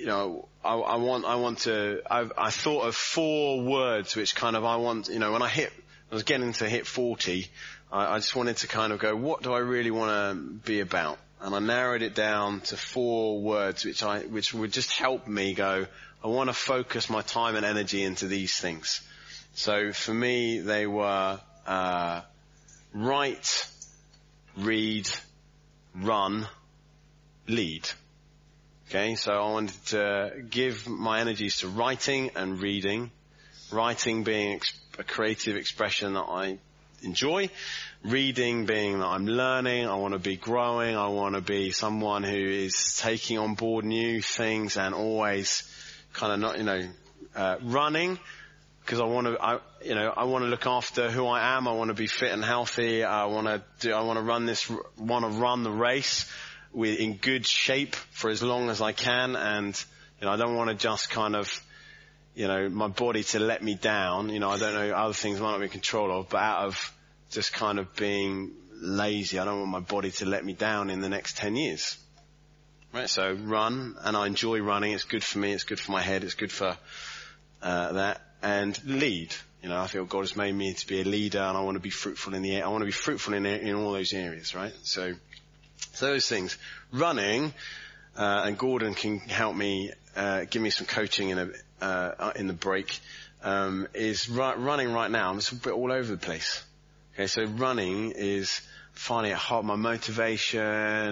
[0.04, 4.34] you know, I, I, want, I want to, I've, I thought of four words which
[4.34, 5.72] kind of I want, you know, when I hit,
[6.12, 7.46] I was getting to hit 40,
[7.90, 10.80] I, I just wanted to kind of go, what do I really want to be
[10.80, 11.16] about?
[11.40, 15.54] And I narrowed it down to four words which I, which would just help me
[15.54, 15.86] go,
[16.22, 19.00] I want to focus my time and energy into these things.
[19.54, 22.20] So for me, they were, uh,
[22.92, 23.70] write,
[24.58, 25.08] read,
[25.94, 26.46] run,
[27.48, 27.88] lead.
[28.88, 33.10] Okay, so I wanted to give my energies to writing and reading.
[33.72, 34.60] Writing being
[34.98, 36.58] a creative expression that I
[37.02, 37.48] enjoy.
[38.04, 39.88] Reading being that I'm learning.
[39.88, 40.96] I want to be growing.
[40.96, 45.62] I want to be someone who is taking on board new things and always
[46.12, 46.88] kind of not, you know,
[47.34, 48.18] uh, running
[48.82, 51.66] because I want to, I, you know, I want to look after who I am.
[51.66, 53.02] I want to be fit and healthy.
[53.02, 56.30] I want to do, I want to run this, want to run the race
[56.74, 59.36] with, in good shape for as long as I can.
[59.36, 59.84] And,
[60.20, 61.62] you know, I don't want to just kind of,
[62.34, 64.28] you know, my body to let me down.
[64.28, 66.66] You know, I don't know, other things might not be in control of, but out
[66.66, 66.92] of
[67.30, 71.00] just kind of being lazy, I don't want my body to let me down in
[71.00, 71.96] the next 10 years.
[72.92, 74.92] Right, so run, and I enjoy running.
[74.92, 75.52] It's good for me.
[75.52, 76.22] It's good for my head.
[76.22, 76.76] It's good for
[77.60, 78.20] uh, that.
[78.40, 79.34] And lead.
[79.62, 81.74] You know, I feel God has made me to be a leader, and I want
[81.74, 82.62] to be fruitful in the.
[82.62, 84.72] I want to be fruitful in in all those areas, right?
[84.82, 85.14] So
[85.92, 86.56] so those things.
[86.92, 87.52] Running,
[88.16, 92.46] uh, and Gordon can help me, uh, give me some coaching in a, uh, in
[92.46, 92.98] the break,
[93.42, 95.30] um, is ru- running right now.
[95.30, 96.64] I'm just a bit all over the place.
[97.14, 98.60] Okay, so running is
[98.92, 100.60] finding it hard, my motivation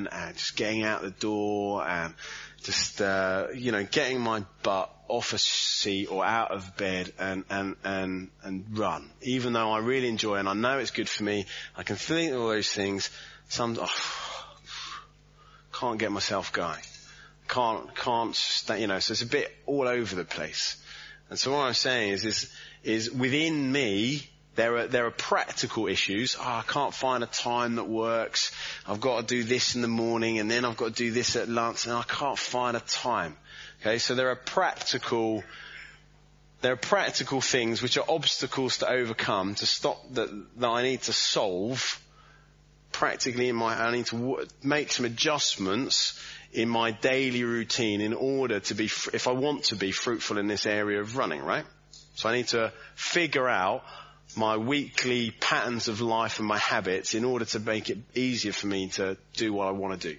[0.06, 2.14] and just getting out the door and
[2.62, 7.44] just, uh, you know, getting my butt off a seat or out of bed and,
[7.50, 9.10] and, and, and run.
[9.22, 11.96] Even though I really enjoy it and I know it's good for me, I can
[11.96, 13.10] think all those things.
[13.48, 14.31] Some, oh,
[15.82, 16.80] can't get myself going.
[17.48, 20.80] Can't, can't, stay, you know, so it's a bit all over the place.
[21.28, 22.52] And so what I'm saying is, is,
[22.84, 24.22] is within me,
[24.54, 26.36] there are, there are practical issues.
[26.38, 28.52] Oh, I can't find a time that works.
[28.86, 31.34] I've got to do this in the morning and then I've got to do this
[31.34, 33.36] at lunch and I can't find a time.
[33.80, 35.42] Okay, so there are practical,
[36.60, 41.02] there are practical things which are obstacles to overcome to stop that, that I need
[41.02, 42.00] to solve
[42.92, 46.20] practically in my, I need to w- make some adjustments
[46.52, 50.46] in my daily routine in order to be, if I want to be fruitful in
[50.46, 51.64] this area of running, right?
[52.14, 53.84] So I need to figure out
[54.36, 58.66] my weekly patterns of life and my habits in order to make it easier for
[58.66, 60.18] me to do what I want to do.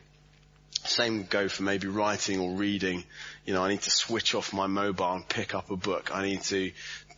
[0.85, 3.03] Same go for maybe writing or reading.
[3.45, 6.13] You know, I need to switch off my mobile and pick up a book.
[6.13, 6.71] I need to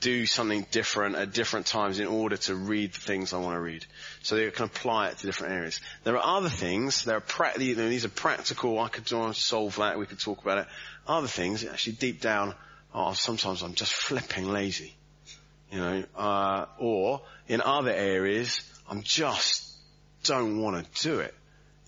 [0.06, 3.60] do something different at different times in order to read the things I want to
[3.60, 3.84] read.
[4.22, 5.82] So you can apply it to different areas.
[6.04, 10.06] There are other things, there are pra- these are practical, I could solve that, we
[10.06, 10.68] could talk about it.
[11.08, 12.54] Other things, actually deep down,
[12.94, 14.94] oh, sometimes I'm just flipping lazy.
[15.72, 19.68] You know, uh, or in other areas, I'm just
[20.24, 21.34] don't want to do it.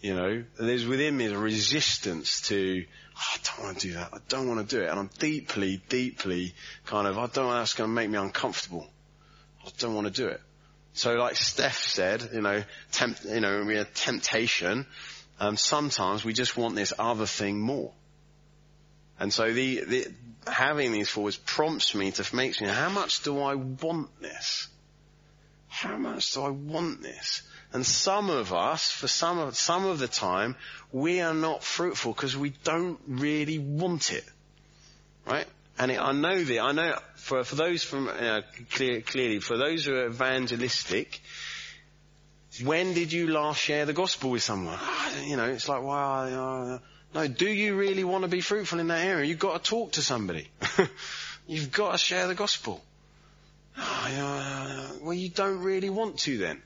[0.01, 4.09] You know, there's within me a resistance to, oh, I don't want to do that.
[4.13, 4.89] I don't want to do it.
[4.89, 6.53] And I'm deeply, deeply
[6.85, 8.87] kind of, I don't know that's going to make me uncomfortable.
[9.65, 10.41] I don't want to do it.
[10.93, 14.85] So like Steph said, you know, tempt, you know, we have temptation.
[15.39, 17.91] Um, sometimes we just want this other thing more.
[19.19, 20.13] And so the, the,
[20.45, 24.67] having these forwards prompts me to, makes me, how much do I want this?
[25.77, 27.43] How much do I want this?
[27.71, 30.55] And some of us, for some of, some of the time,
[30.91, 34.25] we are not fruitful because we don't really want it.
[35.27, 35.45] Right?
[35.77, 38.41] And it, I know that, I know for, for those from, uh,
[38.71, 41.21] clear, clearly, for those who are evangelistic,
[42.63, 44.79] when did you last share the gospel with someone?
[45.25, 46.79] You know, it's like, well, uh,
[47.13, 49.25] no, do you really want to be fruitful in that area?
[49.25, 50.47] You've got to talk to somebody.
[51.47, 52.81] You've got to share the gospel.
[53.77, 56.61] Uh, well, you don't really want to then.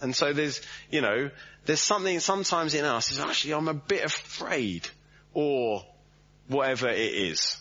[0.00, 0.60] And so there's,
[0.90, 1.30] you know,
[1.64, 4.88] there's something sometimes in us is actually I'm a bit afraid
[5.32, 5.84] or
[6.48, 7.56] whatever it is.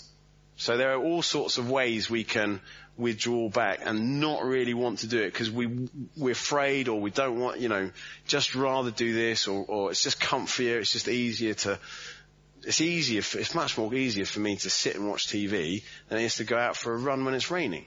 [0.55, 2.61] So there are all sorts of ways we can
[2.97, 7.09] withdraw back and not really want to do it because we, we're afraid or we
[7.09, 7.91] don't want, you know,
[8.27, 11.79] just rather do this or, or it's just comfier, it's just easier to,
[12.63, 16.19] it's easier, for, it's much more easier for me to sit and watch TV than
[16.19, 17.85] it is to go out for a run when it's raining.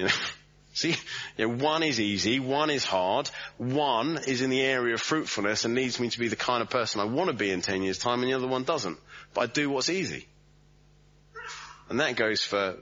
[0.00, 0.12] You know?
[0.72, 0.96] See,
[1.36, 3.28] you know, one is easy, one is hard,
[3.58, 6.70] one is in the area of fruitfulness and needs me to be the kind of
[6.70, 8.96] person I want to be in 10 years time and the other one doesn't.
[9.34, 10.26] But I do what's easy.
[11.90, 12.76] And that goes for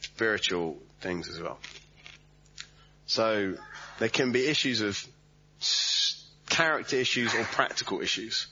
[0.00, 1.58] spiritual things as well.
[3.06, 3.56] So
[3.98, 5.06] there can be issues of
[6.48, 8.46] character issues or practical issues.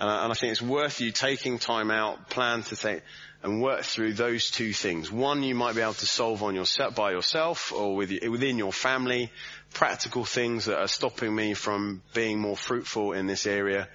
[0.00, 3.02] And I, and I think it's worth you taking time out, plan to take,
[3.42, 5.10] and work through those two things.
[5.12, 8.58] One you might be able to solve on your set by yourself or with, within
[8.58, 9.30] your family,
[9.72, 13.88] practical things that are stopping me from being more fruitful in this area.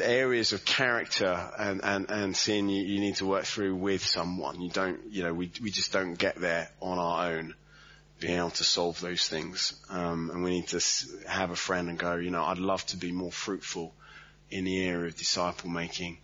[0.00, 4.60] Areas of character and, and, and sin you, you need to work through with someone.
[4.60, 7.54] You don't, you know, we, we just don't get there on our own
[8.20, 9.74] being able to solve those things.
[9.90, 10.80] Um, and we need to
[11.28, 13.92] have a friend and go, you know, I'd love to be more fruitful
[14.54, 16.18] in the area of disciple making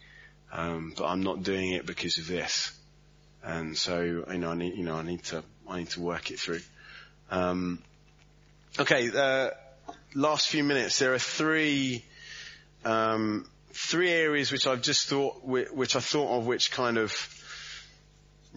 [0.53, 2.73] um, but I'm not doing it because of this.
[3.43, 6.31] And so, you know, I need, you know, I need to, I need to work
[6.31, 6.61] it through.
[7.31, 7.83] Um,
[8.79, 9.51] okay, uh,
[10.15, 10.99] last few minutes.
[10.99, 12.05] There are three,
[12.85, 17.13] um, three areas which I've just thought, which I thought of, which kind of,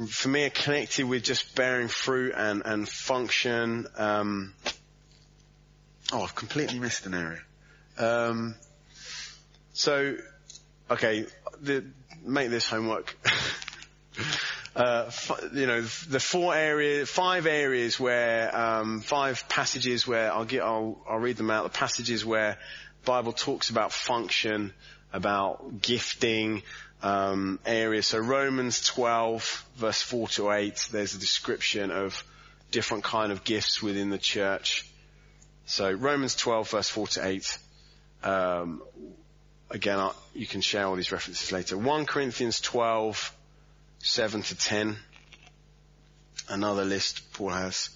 [0.09, 3.85] for me, are connected with just bearing fruit and and function.
[3.95, 4.55] Um,
[6.11, 7.41] oh, I've completely missed an area.
[7.99, 8.55] Um,
[9.73, 10.15] so,
[10.89, 11.25] okay,
[11.61, 11.83] the,
[12.23, 13.17] make this homework.
[14.75, 20.45] uh, f- you know, the four areas, five areas where, um, five passages where I'll
[20.45, 21.63] get, I'll, I'll read them out.
[21.63, 22.57] The passages where
[23.05, 24.73] Bible talks about function,
[25.11, 26.63] about gifting,
[27.01, 28.07] um, areas.
[28.07, 32.23] So Romans 12 verse 4 to 8, there's a description of
[32.71, 34.89] different kind of gifts within the church.
[35.65, 37.57] So Romans 12 verse 4 to 8,
[38.23, 38.81] um,
[39.73, 41.77] again, you can share all these references later.
[41.77, 43.35] 1 Corinthians 12,
[43.99, 44.95] 7 to 10.
[46.47, 47.89] Another list Paul has.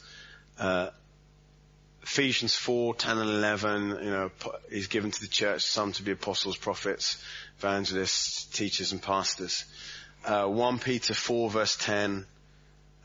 [0.59, 0.89] Uh,
[2.01, 4.31] Ephesians 4, 10 and 11, you know,
[4.71, 7.21] he's given to the church, some to be apostles, prophets,
[7.59, 9.65] evangelists, teachers and pastors.
[10.25, 12.25] Uh, 1 Peter 4 verse 10,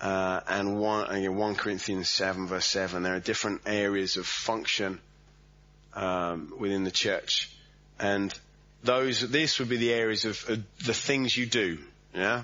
[0.00, 3.02] uh, and 1, again, 1 Corinthians 7 verse 7.
[3.02, 5.00] There are different areas of function,
[5.94, 7.50] um, within the church.
[7.98, 8.32] And
[8.82, 10.44] those, this would be the areas of,
[10.84, 11.78] the things you do.
[12.14, 12.42] Yeah?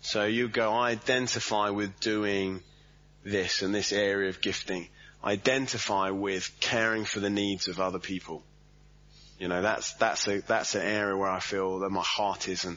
[0.00, 2.62] So you go, identify with doing
[3.24, 4.88] this and this area of gifting.
[5.24, 8.42] Identify with caring for the needs of other people.
[9.38, 12.64] You know, that's, that's a, that's an area where I feel that my heart is.
[12.64, 12.76] And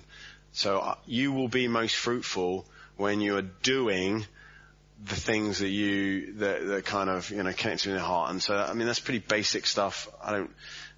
[0.52, 2.66] so uh, you will be most fruitful
[2.98, 4.26] when you are doing
[5.04, 8.32] the things that you, that, that kind of, you know, connect to your heart.
[8.32, 10.08] And so, I mean, that's pretty basic stuff.
[10.24, 10.52] I don't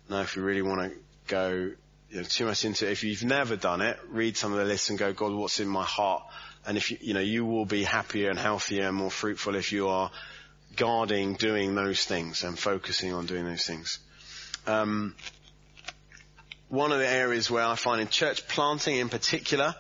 [0.10, 0.98] know if you really want to
[1.34, 1.72] go
[2.10, 2.92] you know, too much into it.
[2.92, 5.68] If you've never done it, read some of the lists and go, God, what's in
[5.68, 6.24] my heart?
[6.66, 9.72] And if you, you know, you will be happier and healthier and more fruitful if
[9.72, 10.12] you are
[10.76, 14.00] guarding doing those things and focusing on doing those things.
[14.68, 15.16] Um,
[16.70, 19.76] one of the areas where I find in church planting in particular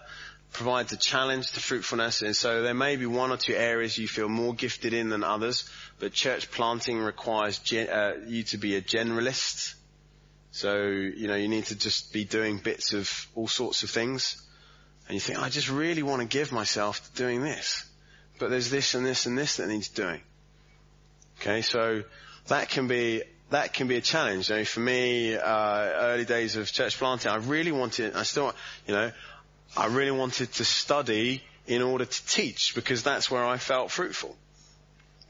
[0.54, 2.22] provides a challenge to fruitfulness.
[2.22, 5.24] And so there may be one or two areas you feel more gifted in than
[5.24, 5.70] others,
[6.00, 9.76] but church planting requires gen- uh, you to be a generalist.
[10.54, 14.40] So, you know, you need to just be doing bits of all sorts of things.
[15.08, 17.90] And you think, I just really want to give myself to doing this.
[18.38, 20.22] But there's this and this and this that needs doing.
[21.42, 22.04] Okay, so
[22.48, 24.50] that can be that can be a challenge.
[24.50, 28.54] You know, for me, uh, early days of church planting, I really wanted, I still,
[28.88, 29.12] you know,
[29.76, 34.36] I really wanted to study in order to teach because that's where I felt fruitful.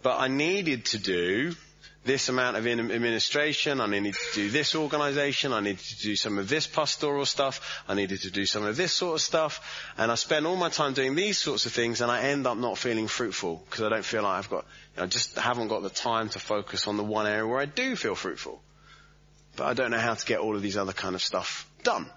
[0.01, 1.55] But I needed to do
[2.03, 3.79] this amount of administration.
[3.79, 5.53] I needed to do this organization.
[5.53, 7.81] I needed to do some of this pastoral stuff.
[7.87, 9.91] I needed to do some of this sort of stuff.
[9.97, 12.57] And I spend all my time doing these sorts of things and I end up
[12.57, 14.65] not feeling fruitful because I don't feel like I've got,
[14.95, 17.59] you know, I just haven't got the time to focus on the one area where
[17.59, 18.61] I do feel fruitful.
[19.55, 22.09] But I don't know how to get all of these other kind of stuff done.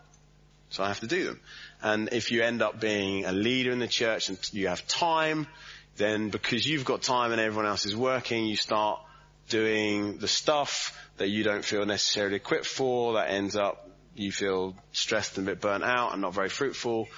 [0.71, 1.41] So I have to do them.
[1.83, 5.47] And if you end up being a leader in the church and you have time,
[5.97, 9.01] then because you've got time and everyone else is working, you start
[9.49, 13.87] doing the stuff that you don't feel necessarily equipped for, that ends up
[14.17, 17.09] you feel stressed and a bit burnt out and not very fruitful,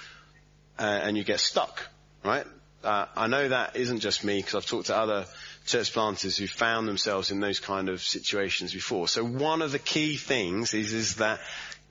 [0.77, 1.87] uh, and you get stuck,
[2.23, 2.45] right?
[2.83, 5.25] Uh, I know that isn't just me because I've talked to other
[5.65, 9.07] church planters who found themselves in those kind of situations before.
[9.07, 11.39] So one of the key things is, is that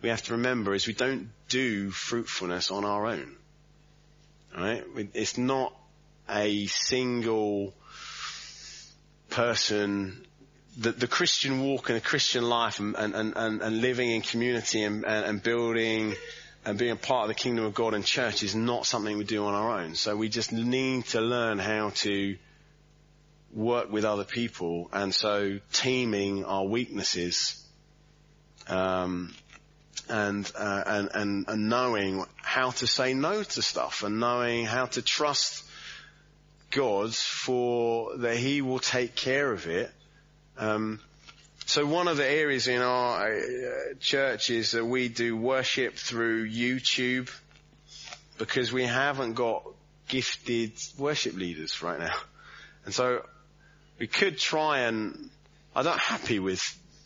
[0.00, 3.36] we have to remember is we don't do fruitfulness on our own.
[4.56, 4.84] Right?
[5.14, 5.74] It's not
[6.28, 7.74] a single
[9.28, 10.26] person
[10.78, 14.84] the, the Christian walk and the Christian life and, and, and, and living in community
[14.84, 16.14] and, and building
[16.64, 19.24] and being a part of the kingdom of God and church is not something we
[19.24, 19.96] do on our own.
[19.96, 22.36] So we just need to learn how to
[23.52, 27.64] work with other people and so teaming our weaknesses
[28.68, 29.34] um,
[30.08, 34.86] and, uh, and, and and knowing how to say no to stuff and knowing how
[34.86, 35.64] to trust
[36.70, 39.90] God for that He will take care of it
[40.58, 41.00] um,
[41.66, 46.48] so one of the areas in our uh, church is that we do worship through
[46.48, 47.30] YouTube
[48.38, 49.64] because we haven't got
[50.08, 52.16] gifted worship leaders right now.
[52.84, 53.22] And so
[53.98, 55.28] we could try and,
[55.76, 56.62] I'm not happy with,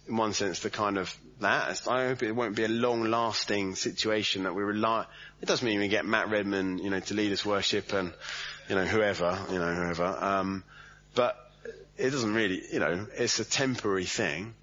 [0.08, 1.88] in one sense, the kind of that.
[1.88, 5.06] I hope it won't be a long lasting situation that we rely,
[5.40, 8.12] it doesn't mean we get Matt Redman, you know, to lead us worship and,
[8.68, 10.04] you know, whoever, you know, whoever.
[10.04, 10.62] Um,
[11.16, 11.36] but
[12.02, 14.54] it doesn't really, you know, it's a temporary thing.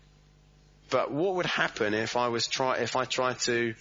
[0.89, 3.73] But what would happen if I was try, if I tried to,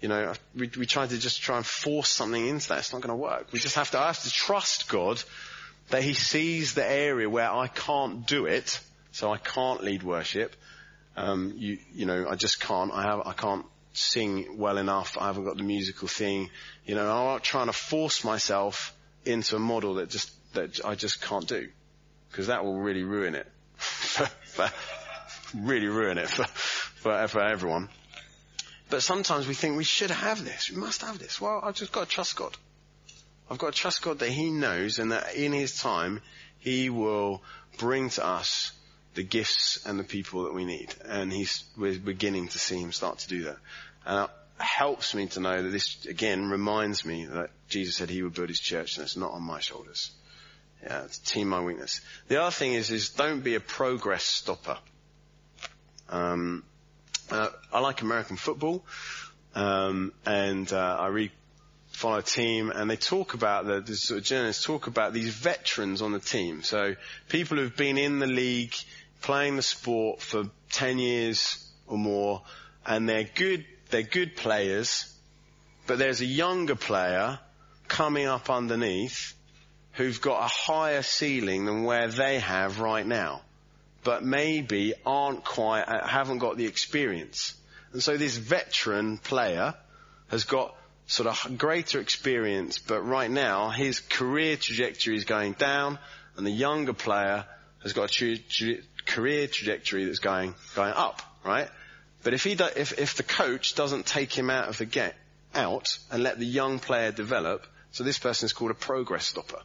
[0.00, 2.78] you know, we, we tried to just try and force something into that?
[2.78, 3.52] It's not going to work.
[3.52, 5.22] We just have to, I have to trust God
[5.90, 8.80] that He sees the area where I can't do it,
[9.12, 10.56] so I can't lead worship.
[11.16, 12.90] Um, you, you know, I just can't.
[12.92, 15.16] I have, I can't sing well enough.
[15.20, 16.50] I haven't got the musical thing.
[16.84, 18.92] You know, I'm not trying to force myself
[19.24, 21.68] into a model that just that I just can't do
[22.34, 23.46] because that will really ruin it.
[25.54, 27.88] really ruin it for, for, for everyone.
[28.90, 30.68] But sometimes we think we should have this.
[30.68, 31.40] We must have this.
[31.40, 32.56] Well, I've just got to trust God.
[33.48, 36.22] I've got to trust God that He knows and that in His time,
[36.58, 37.40] He will
[37.78, 38.72] bring to us
[39.14, 40.92] the gifts and the people that we need.
[41.04, 43.58] And He's, we're beginning to see Him start to do that.
[44.04, 48.24] And it helps me to know that this, again, reminds me that Jesus said He
[48.24, 50.10] would build His church and it's not on my shoulders.
[50.84, 52.02] Yeah, it's team my weakness.
[52.28, 54.76] The other thing is, is don't be a progress stopper.
[56.10, 56.62] Um,
[57.30, 58.84] uh, I like American football,
[59.54, 61.30] um, and uh, I read
[61.88, 65.32] follow a team, and they talk about the, the sort of journalists talk about these
[65.32, 66.62] veterans on the team.
[66.62, 66.96] So
[67.30, 68.74] people who've been in the league,
[69.22, 72.42] playing the sport for ten years or more,
[72.84, 73.64] and they're good.
[73.88, 75.10] They're good players,
[75.86, 77.38] but there's a younger player
[77.88, 79.34] coming up underneath
[79.94, 83.42] who've got a higher ceiling than where they have right now,
[84.02, 87.54] but maybe aren't quite, uh, haven't got the experience.
[87.92, 89.74] And so this veteran player
[90.28, 90.74] has got
[91.06, 95.98] sort of greater experience, but right now his career trajectory is going down,
[96.36, 97.44] and the younger player
[97.82, 101.68] has got a tra- tra- career trajectory that's going going up, right?
[102.24, 105.14] But if he do, if if the coach doesn't take him out of the get
[105.54, 109.60] out and let the young player develop, so this person is called a progress stopper.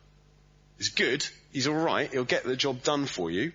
[0.79, 1.27] He's good.
[1.51, 2.11] He's all right.
[2.11, 3.51] He'll get the job done for you.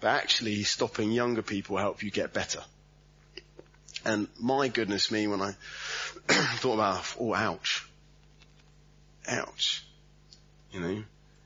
[0.00, 2.60] But actually, he's stopping younger people help you get better.
[4.04, 5.52] And my goodness me, when I
[6.28, 7.86] thought about, oh, ouch.
[9.28, 9.84] Ouch.
[10.72, 11.04] You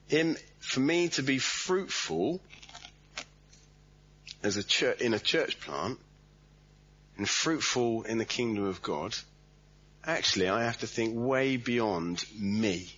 [0.08, 2.40] know, for me to be fruitful,
[4.42, 5.98] as a church, in a church plant
[7.18, 9.14] and fruitful in the kingdom of God,
[10.04, 12.88] actually I have to think way beyond me.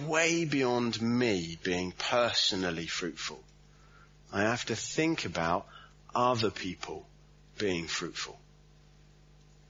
[0.00, 3.42] Way beyond me being personally fruitful.
[4.32, 5.66] I have to think about
[6.14, 7.06] other people
[7.58, 8.38] being fruitful.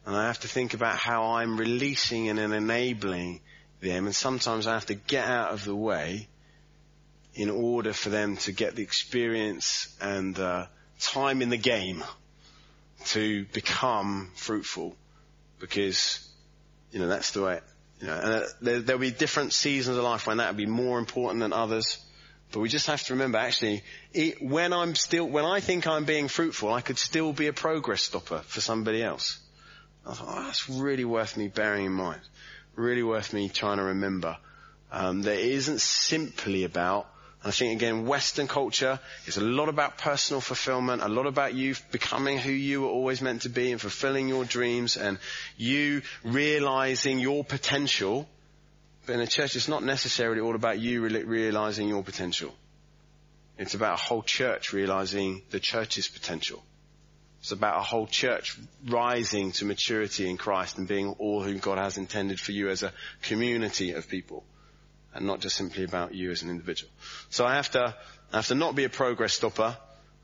[0.07, 3.41] And I have to think about how I'm releasing and enabling
[3.83, 6.29] them and sometimes I have to get out of the way
[7.35, 10.67] in order for them to get the experience and uh,
[11.01, 12.03] time in the game
[13.07, 14.95] to become fruitful
[15.59, 16.27] because
[16.93, 17.61] you know that's the way
[18.03, 20.67] you know and uh, there, there'll be different seasons of life when that will be
[20.67, 21.99] more important than others.
[22.51, 26.05] But we just have to remember actually it, when I'm still when I think I'm
[26.05, 29.39] being fruitful I could still be a progress stopper for somebody else.
[30.05, 32.21] I thought oh, that's really worth me bearing in mind.
[32.75, 34.37] Really worth me trying to remember.
[34.91, 37.07] Um, that it isn't simply about
[37.45, 41.75] I think again, Western culture is a lot about personal fulfillment, a lot about you
[41.91, 45.19] becoming who you were always meant to be and fulfilling your dreams and
[45.57, 48.29] you realizing your potential.
[49.07, 52.55] But in a church, it's not necessarily all about you realizing your potential.
[53.59, 56.63] It's about a whole church realizing the church's potential.
[57.41, 58.57] It's about a whole church
[58.87, 62.85] rising to maturity in Christ and being all who God has intended for you as
[62.85, 62.93] a
[63.23, 64.45] community of people
[65.15, 66.91] and not just simply about you as an individual.
[67.31, 67.95] So I have to,
[68.33, 69.77] I have to not be a progress stopper.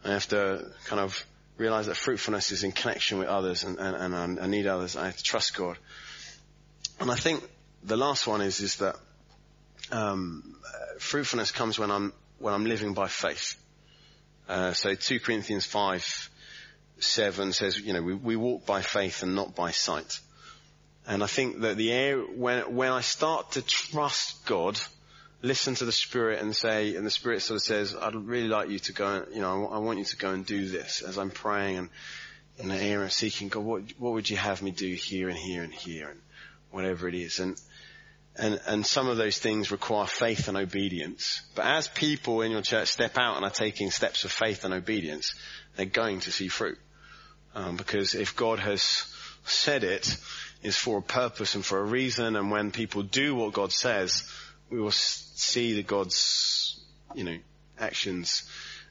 [0.05, 1.25] I have to kind of
[1.57, 4.97] realize that fruitfulness is in connection with others and, and, and I need others.
[4.97, 5.77] I have to trust God.
[7.01, 7.47] And I think
[7.83, 8.97] the last one is, is that,
[9.91, 10.57] um,
[10.99, 13.57] fruitfulness comes when I'm, when I'm living by faith.
[14.49, 16.31] Uh, so 2 Corinthians 5,
[17.01, 20.21] 7 says, you know, we, we walk by faith and not by sight.
[21.09, 24.79] And I think that the air, when, when I start to trust God,
[25.41, 28.69] listen to the Spirit and say, and the Spirit sort of says, I'd really like
[28.69, 31.31] you to go, you know, I want you to go and do this as I'm
[31.31, 31.89] praying and
[32.59, 35.39] in the area of seeking God, what, what would you have me do here and
[35.39, 36.21] here and here and
[36.73, 37.39] whatever it is.
[37.39, 37.59] And,
[38.37, 41.41] and, and some of those things require faith and obedience.
[41.55, 44.75] But as people in your church step out and are taking steps of faith and
[44.75, 45.35] obedience,
[45.75, 46.79] they're going to see fruit.
[47.55, 49.07] Um, because if God has
[49.45, 50.17] said it,
[50.63, 52.37] is for a purpose and for a reason.
[52.37, 54.25] And when people do what God says,
[54.71, 56.81] we will see the God's,
[57.15, 57.39] you know,
[57.79, 58.49] actions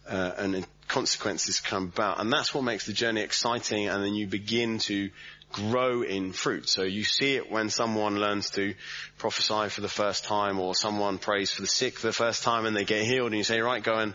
[0.10, 2.20] uh, and consequences come about.
[2.20, 3.88] And that's what makes the journey exciting.
[3.88, 5.10] And then you begin to
[5.52, 6.68] grow in fruit.
[6.70, 8.74] So you see it when someone learns to
[9.18, 12.66] prophesy for the first time or someone prays for the sick for the first time
[12.66, 14.14] and they get healed and you say, right, go and,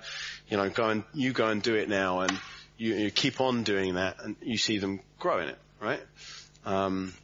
[0.48, 2.38] you know, go and, you go and do it now and
[2.76, 6.00] you, you keep on doing that and you see them grow in it, right?
[6.64, 7.14] Um,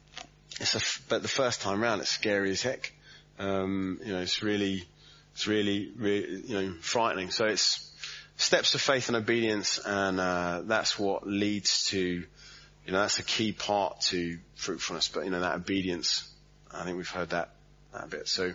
[0.59, 2.91] it's a, but the first time round, it's scary as heck.
[3.37, 4.87] Um, you know, it's really,
[5.33, 7.31] it's really, really, you know, frightening.
[7.31, 7.89] So it's
[8.37, 13.23] steps of faith and obedience, and uh, that's what leads to, you know, that's a
[13.23, 15.07] key part to fruitfulness.
[15.07, 16.29] But you know, that obedience,
[16.73, 17.51] I think we've heard that,
[17.93, 18.27] that bit.
[18.27, 18.53] So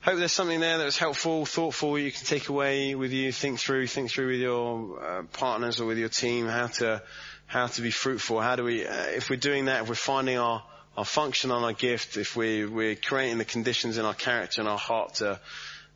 [0.00, 3.58] hope there's something there that was helpful, thoughtful, you can take away with you, think
[3.58, 7.02] through, think through with your uh, partners or with your team how to
[7.46, 8.40] how to be fruitful.
[8.40, 10.62] How do we, uh, if we're doing that, if we're finding our
[10.96, 14.68] our function and our gift, if we, we're creating the conditions in our character and
[14.68, 15.40] our heart to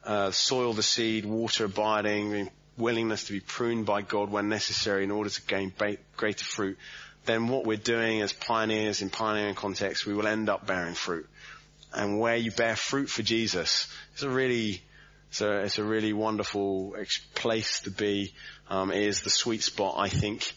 [0.05, 5.11] uh, soil the seed, water abiding, willingness to be pruned by God when necessary in
[5.11, 6.79] order to gain ba- greater fruit,
[7.27, 11.29] then what we're doing as pioneers in pioneering context, we will end up bearing fruit.
[11.93, 14.83] And where you bear fruit for Jesus is a really,
[15.31, 16.95] it's a, it's a really wonderful
[17.35, 18.33] place to be.
[18.69, 20.53] Um, it is the sweet spot, I think,